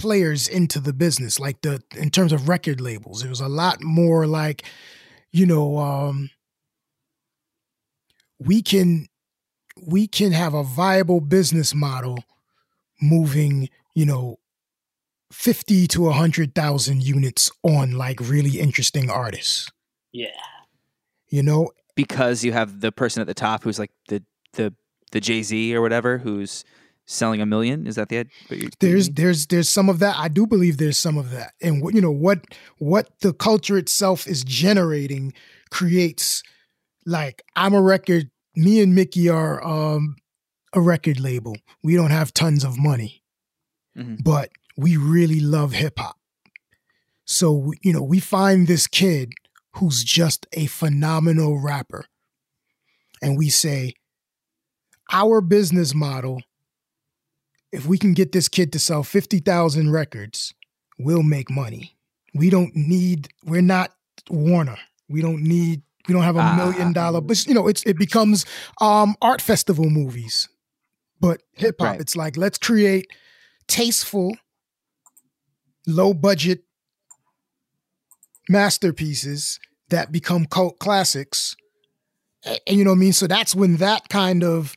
[0.00, 3.24] players into the business like the in terms of record labels.
[3.24, 4.64] It was a lot more like
[5.30, 6.30] you know um
[8.38, 9.08] we can
[9.86, 12.18] we can have a viable business model
[13.00, 14.38] moving you know
[15.30, 19.70] 50 to 100,000 units on like really interesting artists.
[20.12, 20.28] Yeah,
[21.28, 21.70] you know?
[21.94, 24.22] Because you have the person at the top who's like the
[24.54, 24.72] the
[25.10, 26.64] the Jay Z or whatever who's
[27.10, 27.86] selling a million.
[27.86, 28.26] Is that the
[28.80, 30.16] there's there's there's some of that.
[30.18, 31.54] I do believe there's some of that.
[31.60, 32.44] And what you know what
[32.78, 35.32] what the culture itself is generating
[35.70, 36.42] creates
[37.06, 40.16] like i'm a record me and mickey are um
[40.74, 41.56] a record label.
[41.82, 43.22] We don't have tons of money
[43.96, 44.22] Mhm.
[44.22, 46.16] but we really love hip-hop.
[47.24, 49.32] So you know we find this kid
[49.76, 52.04] who's just a phenomenal rapper
[53.22, 53.94] and we say
[55.12, 56.42] our business model
[57.72, 60.54] if we can get this kid to sell 50,000 records,
[60.98, 61.96] we'll make money.
[62.34, 63.92] We don't need, we're not
[64.30, 64.76] Warner.
[65.08, 66.56] We don't need, we don't have a Ah.
[66.56, 68.44] million dollar, but you know, it's, it becomes
[68.80, 70.48] um, art festival movies.
[71.20, 72.00] But hip hop, Right.
[72.00, 73.06] it's like, let's create
[73.66, 74.36] tasteful,
[75.86, 76.64] low budget
[78.48, 79.58] masterpieces
[79.88, 81.56] that become cult classics.
[82.44, 83.12] A- And you know what I mean?
[83.12, 84.74] So that's when that kind of,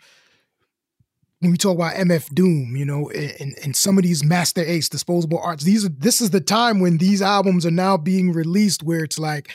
[1.41, 4.87] when we talk about MF Doom, you know, and, and some of these Masta Ace
[4.87, 8.83] disposable arts, these are this is the time when these albums are now being released
[8.83, 9.49] where it's like,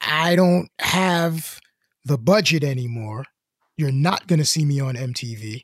[0.00, 1.60] I don't have
[2.04, 3.24] the budget anymore.
[3.76, 5.62] You're not gonna see me on MTV.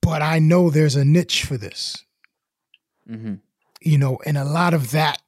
[0.00, 2.04] But I know there's a niche for this,
[3.08, 3.40] Mhm.
[3.82, 5.20] you know, and a lot of that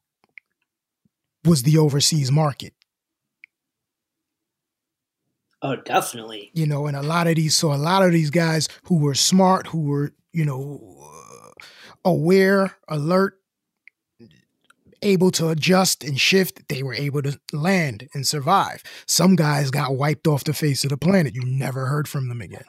[1.44, 2.72] was the overseas market.
[5.62, 6.50] Oh, definitely.
[6.54, 9.14] you know, and a lot of these, so a lot of these guys who were
[9.14, 10.80] smart, who were, you know,
[12.04, 13.38] aware, alert,
[15.02, 18.82] able to adjust and shift, they were able to land and survive.
[19.06, 21.34] Some guys got wiped off the face of the planet.
[21.34, 22.64] You never heard from them again.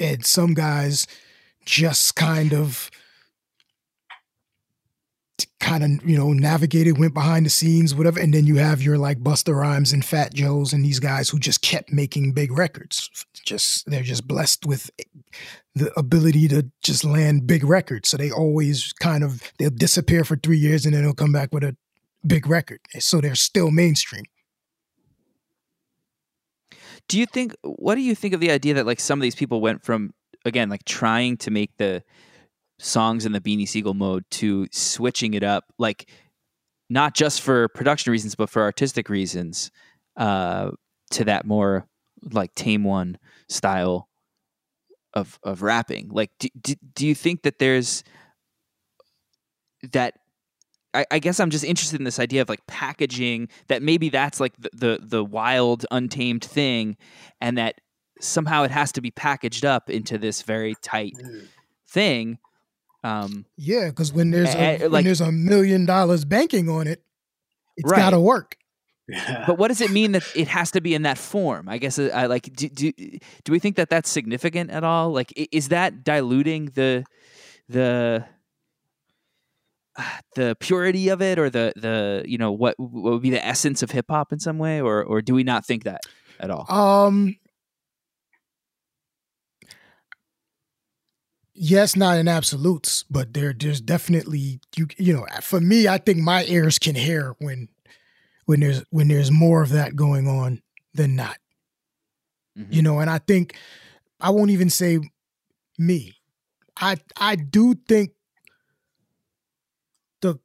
[0.00, 1.06] And some guys
[1.64, 2.90] just kind of
[5.68, 8.96] kind of you know navigated went behind the scenes whatever and then you have your
[8.96, 13.10] like Busta Rhymes and fat joes and these guys who just kept making big records.
[13.44, 14.90] Just they're just blessed with
[15.74, 18.08] the ability to just land big records.
[18.08, 21.52] So they always kind of they'll disappear for three years and then they'll come back
[21.52, 21.76] with a
[22.26, 22.80] big record.
[22.98, 24.24] So they're still mainstream.
[27.08, 29.34] Do you think what do you think of the idea that like some of these
[29.34, 30.14] people went from
[30.44, 32.02] again like trying to make the
[32.78, 36.08] songs in the Beanie Sigel mode to switching it up like
[36.88, 39.70] not just for production reasons but for artistic reasons
[40.16, 40.70] uh
[41.10, 41.86] to that more
[42.32, 43.18] like tame one
[43.48, 44.08] style
[45.14, 46.08] of of rapping.
[46.10, 48.04] Like do, do, do you think that there's
[49.92, 50.14] that
[50.94, 54.40] I, I guess I'm just interested in this idea of like packaging that maybe that's
[54.40, 56.96] like the, the the wild untamed thing
[57.40, 57.80] and that
[58.20, 61.14] somehow it has to be packaged up into this very tight
[61.88, 62.38] thing
[63.04, 66.86] um yeah because when there's a, eh, when like- there's a million dollars banking on
[66.86, 67.02] it
[67.76, 67.98] it's Right.
[67.98, 68.56] got to work
[69.46, 71.98] but what does it mean that it has to be in that form i guess
[71.98, 75.68] uh, i like do, do, do we think that that's significant at all like is
[75.68, 77.04] that diluting the
[77.68, 78.24] the
[80.36, 83.82] the purity of it or the the you know what, what would be the essence
[83.82, 86.00] of hip hop in some way or or do we not think that
[86.40, 87.36] at all Um.
[91.60, 94.86] Yes, not in absolutes, but there, there's definitely you.
[94.96, 97.68] You know, for me, I think my ears can hear when,
[98.46, 100.62] when there's when there's more of that going on
[100.94, 101.38] than not.
[102.58, 102.72] Mhm.
[102.72, 103.56] You know, and I think
[104.20, 104.98] I won't even say
[105.78, 106.14] me.
[106.76, 108.12] I I do think
[110.22, 110.38] the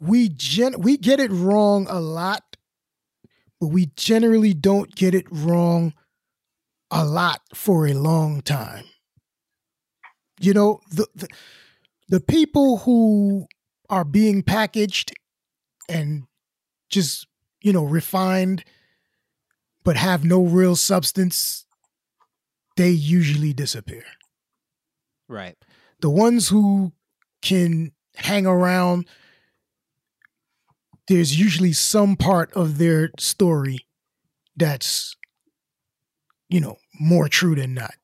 [0.00, 2.56] we gen we get it wrong a lot,
[3.60, 5.92] but we generally don't get it wrong
[6.90, 8.84] a lot for a long time.
[10.40, 11.28] You know, the the,
[12.08, 13.46] the people who
[13.90, 15.12] are being packaged
[15.88, 16.24] and
[16.90, 17.26] just
[17.62, 18.64] you know, refined
[19.84, 21.64] but have no real substance,
[22.76, 24.04] they usually disappear.
[25.28, 25.56] Right.
[26.00, 26.92] The ones who
[27.42, 29.06] can hang around,
[31.08, 33.80] there's usually some part of their story
[34.56, 35.16] that's,
[36.48, 37.94] you know, more true than not.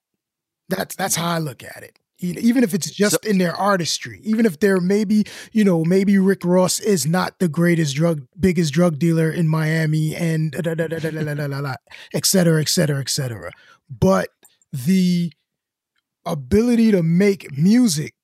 [0.68, 1.98] That's that's how I look at it.
[2.20, 6.16] Even if it's just so, in their artistry, even if they're maybe, you know, maybe
[6.16, 10.86] Rick Ross is not the greatest drug, biggest drug dealer in Miami and da, da,
[10.86, 11.74] da,
[12.14, 13.50] et cetera, et cetera, et cetera.
[13.90, 14.28] But
[14.72, 15.32] the
[16.24, 18.14] ability to make music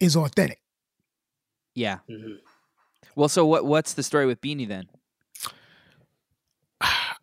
[0.00, 0.60] is authentic.
[1.74, 1.98] Yeah.
[2.10, 2.36] Mm-hmm.
[3.14, 3.66] Well, so what?
[3.66, 4.88] What's the story with Beanie then?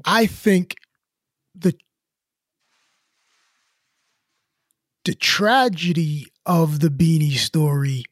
[0.06, 0.76] I think
[1.56, 1.76] the
[5.06, 8.06] the tragedy of the Beanie story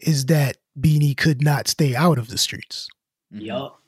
[0.00, 2.88] is that Beanie could not stay out of the streets.
[3.32, 3.42] Mhm.
[3.46, 3.80] Yup.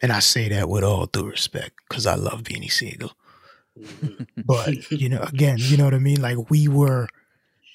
[0.00, 3.12] And I say that with all due respect because I love Beanie Sigel.
[3.78, 4.26] Mhm.
[4.44, 6.20] But, you know, again, you know what I mean?
[6.20, 7.08] Like we were,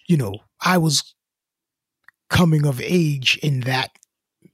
[0.08, 1.14] you know, I was
[2.30, 3.92] coming of age in that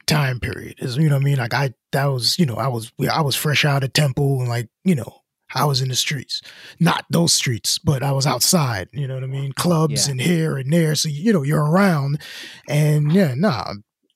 [0.06, 0.76] time period.
[0.80, 1.38] Is you know what I mean?
[1.38, 4.50] Like I that was, you know, I was I was fresh out of temple and
[4.50, 5.23] like, you know,
[5.54, 6.42] I was in the streets.
[6.80, 9.54] Not those streets, but I was outside, you know what I mean?
[9.54, 10.12] Clubs Yeah.
[10.12, 10.96] and here and there.
[10.96, 12.20] So you know, you're around.
[12.68, 13.74] And yeah, nah,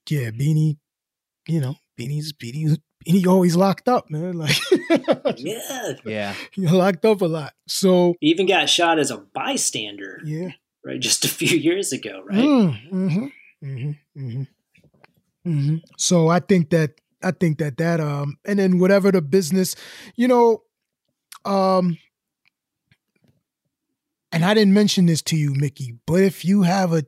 [0.09, 0.77] yeah, Beanie,
[1.47, 2.77] you know, Beanie's Beanie
[3.07, 4.38] Beanie always locked up, man.
[5.23, 5.93] Like yeah.
[6.05, 6.33] Yeah.
[6.55, 7.53] you're locked up a lot.
[7.67, 10.49] So He even got shot as a bystander, yeah.
[10.83, 10.99] right?
[10.99, 12.38] Just a few years ago, right?
[12.38, 13.05] Mm-hmm.
[13.63, 13.91] Mm-hmm.
[14.19, 14.41] Mm-hmm.
[15.47, 15.75] Mm-hmm.
[15.97, 16.91] So I think that
[17.23, 19.75] I think that that um and then whatever the business,
[20.15, 20.63] you know,
[21.47, 21.97] um
[24.31, 27.03] and I didn't mention this to you, Mickey, but if you have a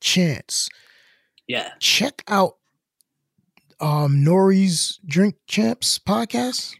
[0.00, 0.68] chance,
[1.46, 1.72] Yeah.
[1.80, 2.56] check out
[3.80, 6.74] um Nori's Drink Champs podcast.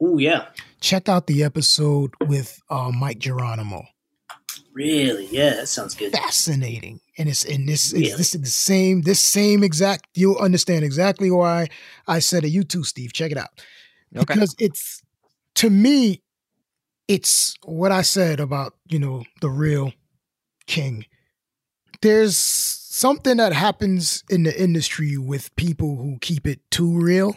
[0.00, 0.46] Oh, yeah.
[0.80, 3.84] Check out the episode with uh, Mike Geronimo.
[4.74, 5.26] Really?
[5.30, 6.10] Yeah, that sounds good.
[6.12, 8.06] fascinating and it's in this Really?
[8.06, 11.68] is this is the same this same exact you'll understand exactly why
[12.08, 13.50] i said it you too steve check it out
[14.16, 14.24] Okay.
[14.24, 15.01] because it's
[15.54, 16.22] to me
[17.08, 19.92] it's what i said about you know the real
[20.66, 21.04] king
[22.00, 27.36] there's something that happens in the industry with people who keep it too real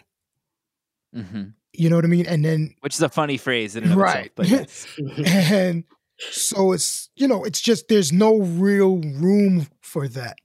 [1.13, 3.91] hmm you know what i mean and then Which is a funny phrase in and
[3.91, 4.27] of Right.
[4.27, 4.35] itself.
[4.35, 4.87] But yes.
[5.25, 5.83] and
[6.17, 10.37] so it's you know it's just there's no real room for that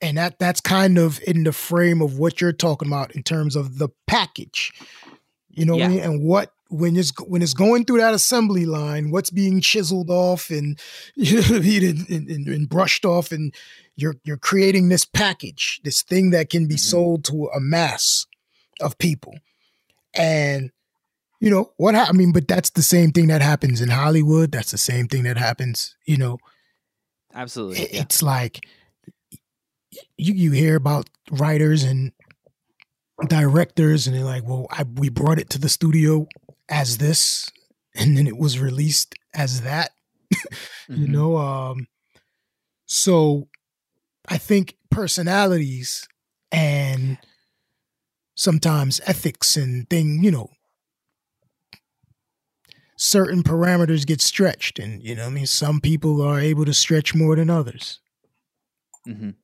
[0.00, 3.54] and that that's kind of in the frame of what you're talking about in terms
[3.54, 4.72] of the package
[5.50, 6.00] you know what I mean?
[6.00, 10.50] and what when it's when it's going through that assembly line what's being chiseled off
[10.50, 10.80] and
[11.14, 13.54] you know what I mean, and, and, and- brushed off and
[13.96, 16.80] you're you're creating this package this thing that can be Mhm.
[16.80, 18.26] sold to a mass
[18.80, 19.34] of people
[20.14, 20.70] and
[21.40, 24.52] you know what hap- I mean, but that's the same thing that happens in Hollywood.
[24.52, 26.38] That's the same thing that happens, you know.
[27.34, 27.80] Absolutely.
[27.82, 28.00] it- Yeah.
[28.02, 28.60] It's like
[30.16, 32.12] you you hear about writers and
[33.28, 36.26] directors, and they're like, "Well, I, we brought it to the studio
[36.68, 37.50] as this,
[37.94, 39.92] and then it was released as that."
[40.94, 41.12] you Mhm.
[41.12, 41.36] know.
[41.36, 41.86] Um,
[42.86, 43.48] so
[44.28, 46.08] I think personalities
[46.52, 47.18] and
[48.34, 50.50] sometimes ethics and thing, you know,
[52.96, 57.14] certain parameters get stretched, and you know, I mean, some people are able to stretch
[57.14, 58.00] more than others.
[59.06, 59.41] hmm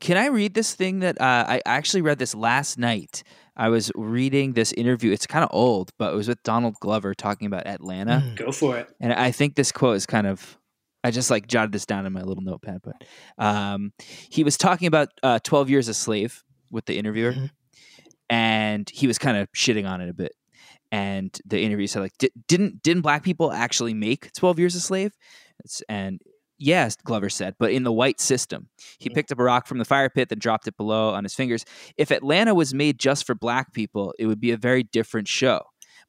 [0.00, 3.22] Can I read this thing that uh, I actually read this last night?
[3.56, 5.10] I was reading this interview.
[5.10, 8.22] It's kind of old, but it was with Donald Glover talking about Atlanta.
[8.24, 8.36] Mm.
[8.36, 8.88] Go for it.
[9.00, 10.56] And I think this quote is kind of,
[11.02, 12.80] I just like jotted this down in my little notepad.
[12.84, 13.04] But
[13.44, 13.92] um,
[14.30, 17.50] he was talking about uh, 12 Years a Slave with the interviewer, Mhm.
[18.30, 20.32] and he was kind of shitting on it a bit.
[20.92, 24.80] And the interviewer said, like, "Di- didn't didn't black people actually make 12 Years a
[24.80, 25.12] Slave?
[25.64, 26.20] It's, and
[26.58, 28.68] yes, Glover said, but in the white system.
[28.98, 29.14] He Mm.
[29.14, 31.64] picked up a rock from the fire pit, then dropped it below on his fingers.
[31.96, 35.62] If Atlanta was made just for black people, it would be a very different show.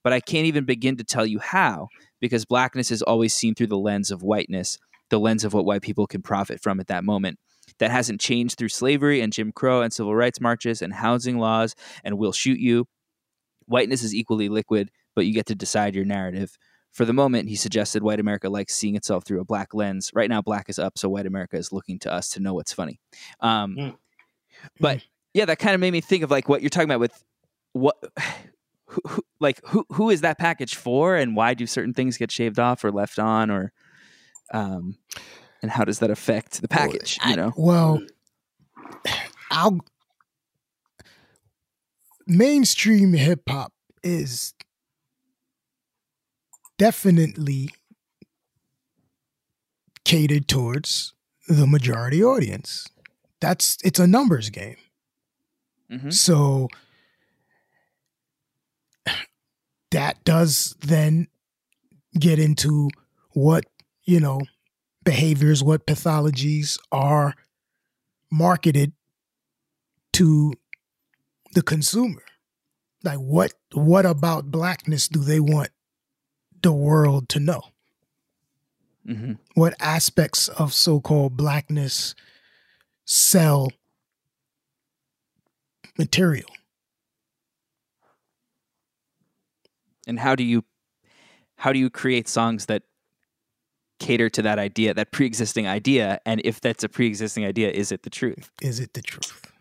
[0.04, 1.89] But I can't even begin to tell you how
[2.22, 4.78] because blackness is always seen through the lens of whiteness,
[5.10, 7.38] the lens of what white people can profit from at that moment.
[7.80, 11.76] That hasn't changed through slavery and Jim Crow and civil rights marches and housing laws
[12.04, 12.88] and we'll shoot you.
[13.66, 16.58] Whiteness is equally liquid, but you get to decide your narrative.
[16.91, 20.11] For the moment, he suggested white America likes seeing itself through a black lens.
[20.13, 22.73] Right now, black is up, so white America is looking to us to know what's
[22.73, 22.99] funny.
[23.39, 23.95] Um, Mm.
[24.79, 25.01] But
[25.33, 27.23] yeah, that kind of made me think of like what you're talking about with
[27.73, 27.95] what,
[28.87, 32.31] who, who, like who who is that package for, and why do certain things get
[32.31, 33.71] shaved off or left on, or
[34.53, 34.97] um,
[35.61, 37.17] and how does that affect the package?
[37.21, 38.01] I- You know, Well,
[39.51, 39.79] I'll
[42.27, 43.73] mainstream hip hop
[44.03, 44.53] is
[46.80, 47.69] definitely
[50.05, 51.13] catered towards
[51.47, 52.88] the majority audience.
[53.41, 54.77] That's it's a numbers game.
[55.91, 56.13] Mhm.
[56.13, 56.69] So
[59.91, 61.27] that does then
[62.17, 62.89] get into
[63.32, 63.65] what,
[64.05, 64.41] you know,
[65.03, 67.36] behaviors, what pathologies are
[68.32, 68.93] marketed
[70.13, 70.53] to
[71.53, 72.23] the consumer.
[73.03, 75.69] Like what what about blackness do they want
[76.62, 77.62] the world to know?
[79.05, 82.16] hmm What aspects of so-called blackness
[83.05, 83.72] sell
[85.97, 86.49] material?
[90.07, 90.64] And how do you
[91.57, 92.84] how do you create songs that
[93.99, 96.20] cater to that idea, that pre-existing idea?
[96.26, 98.49] And if that's a pre-existing idea, is it the truth?
[98.62, 99.51] Is it the truth?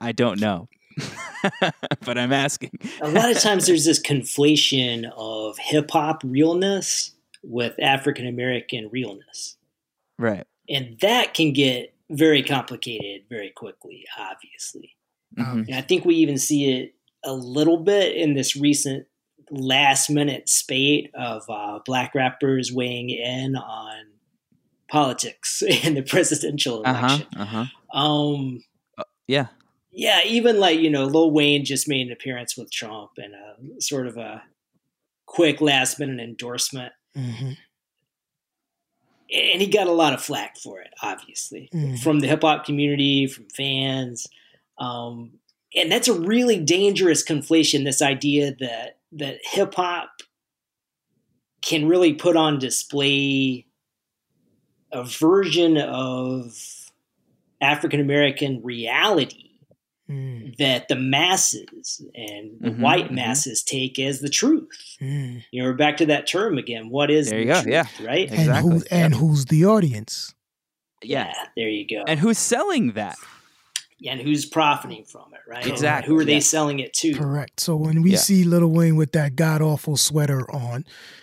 [0.00, 0.68] I don't know,
[2.04, 2.78] but I'm asking.
[3.00, 7.12] a lot of times there's this conflation of hip hop realness
[7.42, 9.56] with African American realness.
[10.18, 10.46] Right.
[10.68, 14.96] And that can get very complicated very quickly, obviously.
[15.36, 15.66] Mhm.
[15.66, 19.06] And I think we even see it a little bit in this recent
[19.50, 24.06] last minute spate of uh, black rappers weighing in on
[24.88, 27.06] politics in the presidential Uh huh.
[27.06, 27.26] election.
[27.36, 27.44] Uh
[27.92, 27.98] huh.
[27.98, 28.62] Um,
[29.28, 29.46] Yeah.
[29.96, 33.80] Yeah, even like you know, Lil Wayne just made an appearance with Trump and a
[33.80, 34.42] sort of a
[35.24, 37.52] quick last minute endorsement, Mm-hmm.
[39.32, 41.98] and he got a lot of flack for it, obviously, Mhm.
[41.98, 44.26] from the hip hop community, from fans,
[44.78, 45.40] um,
[45.74, 47.84] and that's a really dangerous conflation.
[47.84, 50.10] This idea that that hip hop
[51.62, 53.66] can really put on display
[54.92, 56.54] a version of
[57.60, 59.45] African American reality
[60.10, 63.16] Mm, that the masses and the Mhm, white mhm.
[63.16, 64.68] masses take as the truth.
[65.00, 65.42] mm.
[65.50, 66.90] You know, we're back to that term again.
[66.90, 67.86] What is There the you go, truth, yeah.
[68.06, 68.28] right?
[68.30, 70.32] And Exactly, who and who's the audience?
[71.02, 71.32] Yeah.
[71.56, 72.04] there you go.
[72.06, 73.16] And who's selling that?
[74.06, 75.66] and who's profiting from it, right?
[75.66, 76.38] Exactly, Who are they yeah.
[76.40, 77.14] selling it to?
[77.14, 77.58] Correct.
[77.60, 78.18] So when we Yeah.
[78.18, 80.84] see Little Wayne with that god awful sweater on,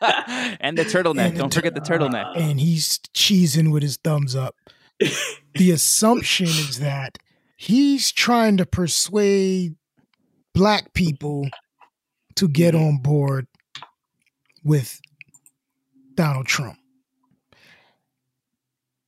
[0.00, 1.28] and the turtleneck.
[1.28, 2.36] And Don't forget the turtleneck.
[2.36, 4.56] and he's cheesing with his thumbs up,
[5.54, 7.18] the assumption is that
[7.56, 9.76] he's trying to persuade
[10.54, 11.48] black people
[12.36, 12.84] to get mm-hmm.
[12.84, 13.46] on board
[14.62, 15.00] with
[16.14, 16.78] Donald Trump.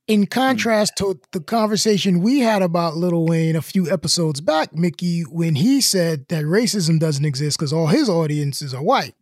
[0.07, 0.39] In mm-hmm.
[0.39, 5.55] contrast to the conversation we had about Lil Wayne a few episodes back, Mickey, when
[5.55, 9.15] he said that racism doesn't exist because all his audiences are white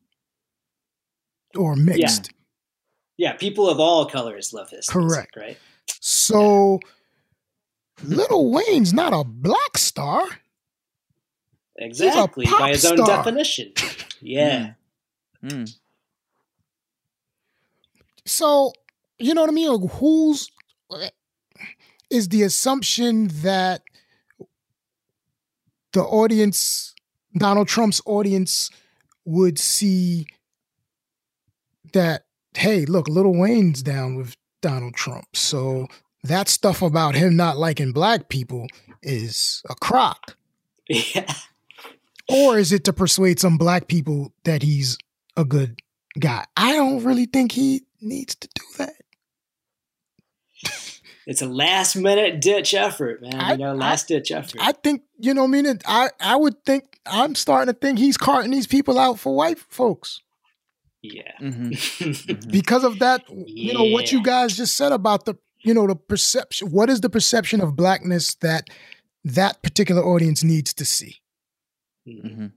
[1.58, 2.32] or mixed.
[3.18, 5.36] yeah, people of all colors love his music, Correct.
[5.36, 5.58] right?
[6.02, 6.80] So
[8.04, 10.24] Little Wayne's not a black star.
[11.78, 13.08] Exactly, by his own star.
[13.08, 13.74] definition.
[14.22, 14.74] Yeah.
[15.44, 15.76] Mm.
[18.26, 18.74] So,
[19.20, 19.72] you know what I mean?
[19.72, 20.50] Like, who's
[22.10, 23.82] is the assumption that
[25.94, 26.94] the audience,
[27.38, 28.70] Donald Trump's audience,
[29.26, 30.28] would see
[31.94, 35.36] that, hey, look, Little Wayne's down with Donald Trump.
[35.36, 35.88] So
[36.28, 38.68] that stuff about him not liking black people
[39.02, 40.36] is a crock.
[40.90, 41.32] Yeah.
[42.30, 44.98] Or is it to persuade some black people that he's
[45.38, 45.80] a good
[46.20, 46.46] guy?
[46.58, 48.94] I don't really think he needs to do that.
[51.28, 53.34] It's a last minute ditch effort, man.
[53.34, 54.62] I- you know, last ditch effort.
[54.62, 55.42] I think you know.
[55.42, 59.00] what I mean, I I would think I'm starting to think he's carting these people
[59.00, 60.22] out for white folks
[61.02, 61.32] yeah.
[61.42, 62.52] Mhm.
[62.52, 63.24] because of that.
[63.30, 65.36] You know what you guys just said about the
[65.66, 66.72] you know the perception.
[66.72, 68.70] What is the perception of blackness that
[69.24, 71.18] that particular audience needs to see?
[72.08, 72.52] Mhm.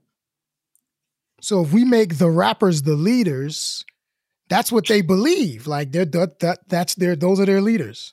[1.41, 3.85] So if we make the rappers the leaders,
[4.49, 5.67] that's what they believe.
[5.67, 8.13] Like they're that, that that's their those are their leaders.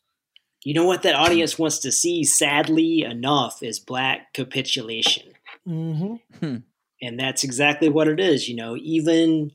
[0.64, 5.28] You know what that audience wants to see, sadly enough, is black capitulation.
[5.68, 6.58] Mm-hmm.
[7.02, 9.52] and that's exactly what it is you know even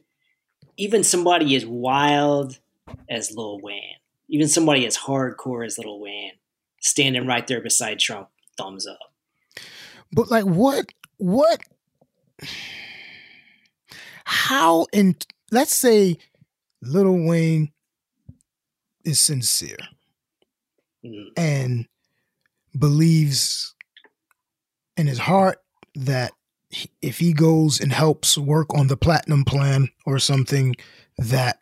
[0.77, 2.59] even somebody as wild
[3.09, 4.00] as Lil Wayne
[4.31, 6.33] even somebody as hardcore as Little Wayne
[6.81, 8.99] standing right there beside Trump thumbs up
[10.13, 10.87] But like what
[11.19, 11.61] what
[14.25, 16.17] how and let's say
[16.83, 17.73] Little Wayne
[19.05, 19.77] is sincere
[21.03, 21.29] Mm.
[21.35, 21.87] and
[22.79, 23.75] believes
[24.99, 25.63] in his heart
[25.95, 26.33] that
[27.01, 30.77] if he goes and helps work on the platinum plan or something
[31.17, 31.60] that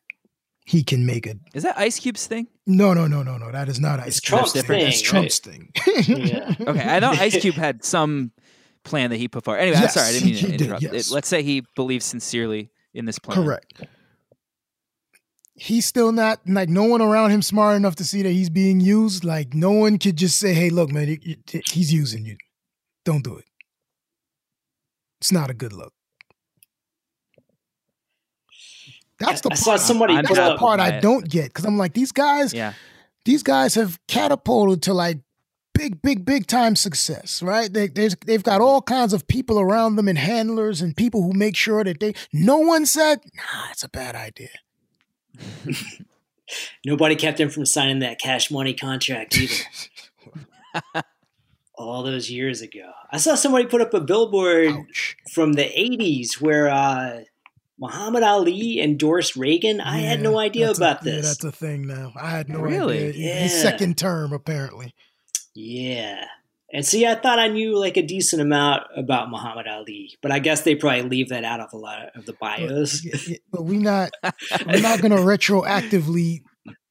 [0.68, 1.38] he can make it.
[1.54, 2.46] Is that Ice Cube's thing?
[2.66, 3.50] No, no, no, no, no.
[3.50, 4.62] That is not Ice Cube's Cube.
[4.66, 4.80] Different.
[4.82, 4.90] thing.
[4.90, 5.72] That's Trump's thing.
[6.06, 6.54] Yeah.
[6.68, 8.32] Okay, I know Ice Cube had some
[8.84, 9.60] plan that he put forward.
[9.60, 10.82] Anyway, I'm sorry, I didn't mean he to did, interrupt.
[10.82, 11.08] yes.
[11.10, 13.42] It- let's say he believes sincerely in this plan.
[13.42, 13.82] Correct.
[15.54, 18.78] He's still not like no one around him smart enough to see that he's being
[18.80, 19.24] used.
[19.24, 22.36] Like no one could just say, "Hey, look, man, you- you- he's using you.
[23.04, 23.44] Don't do it."
[25.20, 25.92] It's not a good look.
[29.18, 29.58] That's the I part.
[29.58, 30.60] saw somebody I'm put that's the up.
[30.60, 32.54] part I don't get because I'm like these guys.
[32.54, 32.74] Yeah.
[33.24, 35.18] These guys have catapulted to like
[35.74, 37.72] big, big, big time success, right?
[37.72, 41.32] They, there's, they've got all kinds of people around them and handlers and people who
[41.32, 42.14] make sure that they.
[42.32, 44.48] No one said, "Nah, it's a bad idea."
[46.84, 49.64] Nobody kept him from signing that cash money contract either.
[51.76, 55.16] All those years ago, I saw somebody put up a billboard Ouch.
[55.30, 57.20] from the '80s where uh,
[57.80, 59.80] Muhammad Ali endorsed Reagan.
[59.80, 61.26] I had no idea that's a- about Yeah, this.
[61.28, 62.12] that's a thing now.
[62.20, 63.08] I had no Really?
[63.08, 63.34] idea.
[63.34, 64.94] His second term, apparently.
[65.54, 66.24] Yeah.
[66.72, 70.38] And see, I thought I knew like a decent amount about Muhammad Ali, but I
[70.38, 73.02] guess they probably leave that out of a lot of the bios.
[73.04, 74.10] Yeah, yeah, But we not.
[74.66, 76.40] We're not going to retroactively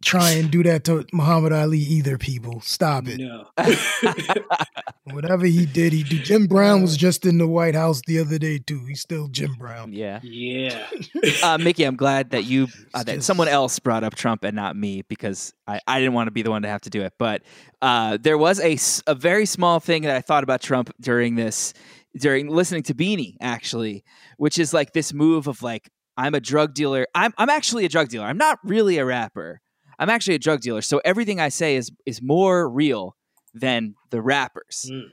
[0.08, 2.18] try and do that to Muhammad Ali either.
[2.18, 3.20] People, stop it.
[3.20, 3.46] No.
[5.14, 6.24] Whatever he did, he did.
[6.24, 8.86] Jim Brown was just in the White House the other day too.
[8.86, 9.94] He's still Jim Brown.
[9.94, 10.20] Yeah.
[10.24, 10.88] yeah.
[11.44, 14.56] Uh, Mickey, I'm glad that you uh, that just- someone else brought up Trump and
[14.56, 17.02] not me because I, I didn't want to be the one to have to do
[17.04, 17.14] it.
[17.20, 17.44] But
[17.82, 18.78] uh, there was a,
[19.10, 21.74] a very small thing that I thought about Trump during this
[22.18, 24.04] during listening to Beanie actually,
[24.38, 27.06] which is like this move of like I'm a drug dealer.
[27.14, 28.26] I'm I'm actually a drug dealer.
[28.26, 29.62] I'm not really a rapper.
[30.00, 30.82] I'm actually a drug dealer.
[30.82, 33.16] So everything I say is is more real
[33.54, 34.90] than the rappers.
[34.92, 35.10] Mm.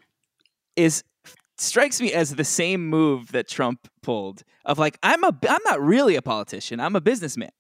[0.77, 1.05] Is
[1.57, 5.81] strikes me as the same move that Trump pulled of like I'm a I'm not
[5.81, 6.81] really a politician.
[6.81, 7.53] I'm a businessman,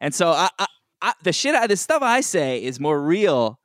[0.00, 0.66] and so I, I,
[1.02, 3.58] I the shit I, the stuff I say is more real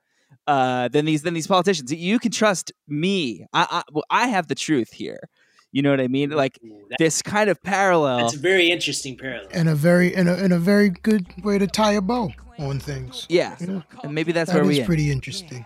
[0.48, 1.92] uh, than these than these politicians.
[1.92, 3.46] You can trust me.
[3.54, 5.30] I I, well, I have the truth here.
[5.72, 6.30] You know what I mean?
[6.30, 8.20] Like Ooh, this kind of parallel.
[8.20, 9.50] that's a very interesting parallel.
[9.52, 12.80] And a very and a, and a very good way to tie a bow on
[12.80, 13.26] things.
[13.30, 14.88] Yeah, You know, and maybe that's that where we is end.
[14.88, 15.66] pretty interesting.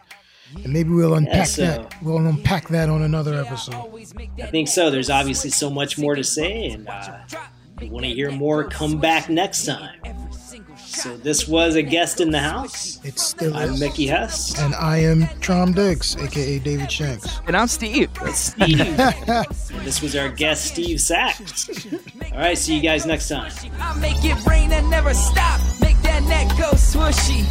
[0.63, 1.95] And maybe we'll unpack so- that.
[2.01, 3.75] We'll unpack that on another episode.
[4.41, 4.89] I think so.
[4.89, 7.19] There's obviously so much more to say, and uh,
[7.77, 9.99] if you want to hear more, come back next time.
[10.77, 12.99] So this was a guest in the house.
[13.05, 13.79] It's still I'm is.
[13.79, 14.59] Mickey Hess.
[14.59, 17.39] And I am Traum Diggs, aka David Shanks.
[17.45, 18.09] And I'm Steve.
[18.33, 18.77] Steve.
[19.83, 21.69] this was our guest, Steve Sachs.
[22.33, 23.51] All right, see you guys next time.
[26.09, 26.49] I make it rain and never stop.
[26.49, 27.45] Make that neck go swooshy.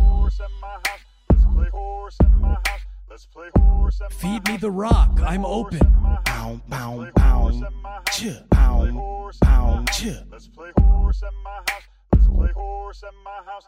[0.00, 1.00] Horse at my house.
[1.30, 2.80] Let's play horse at my house.
[3.10, 5.20] Let's play horse at my Feed me the rock.
[5.24, 5.80] I'm open.
[6.24, 7.14] Pound, pound, pound.
[7.16, 9.00] Pound,
[9.42, 9.88] pound.
[9.90, 10.06] Ch.
[10.30, 11.82] Let's play horse at my house.
[12.12, 13.64] Let's play horse at my house.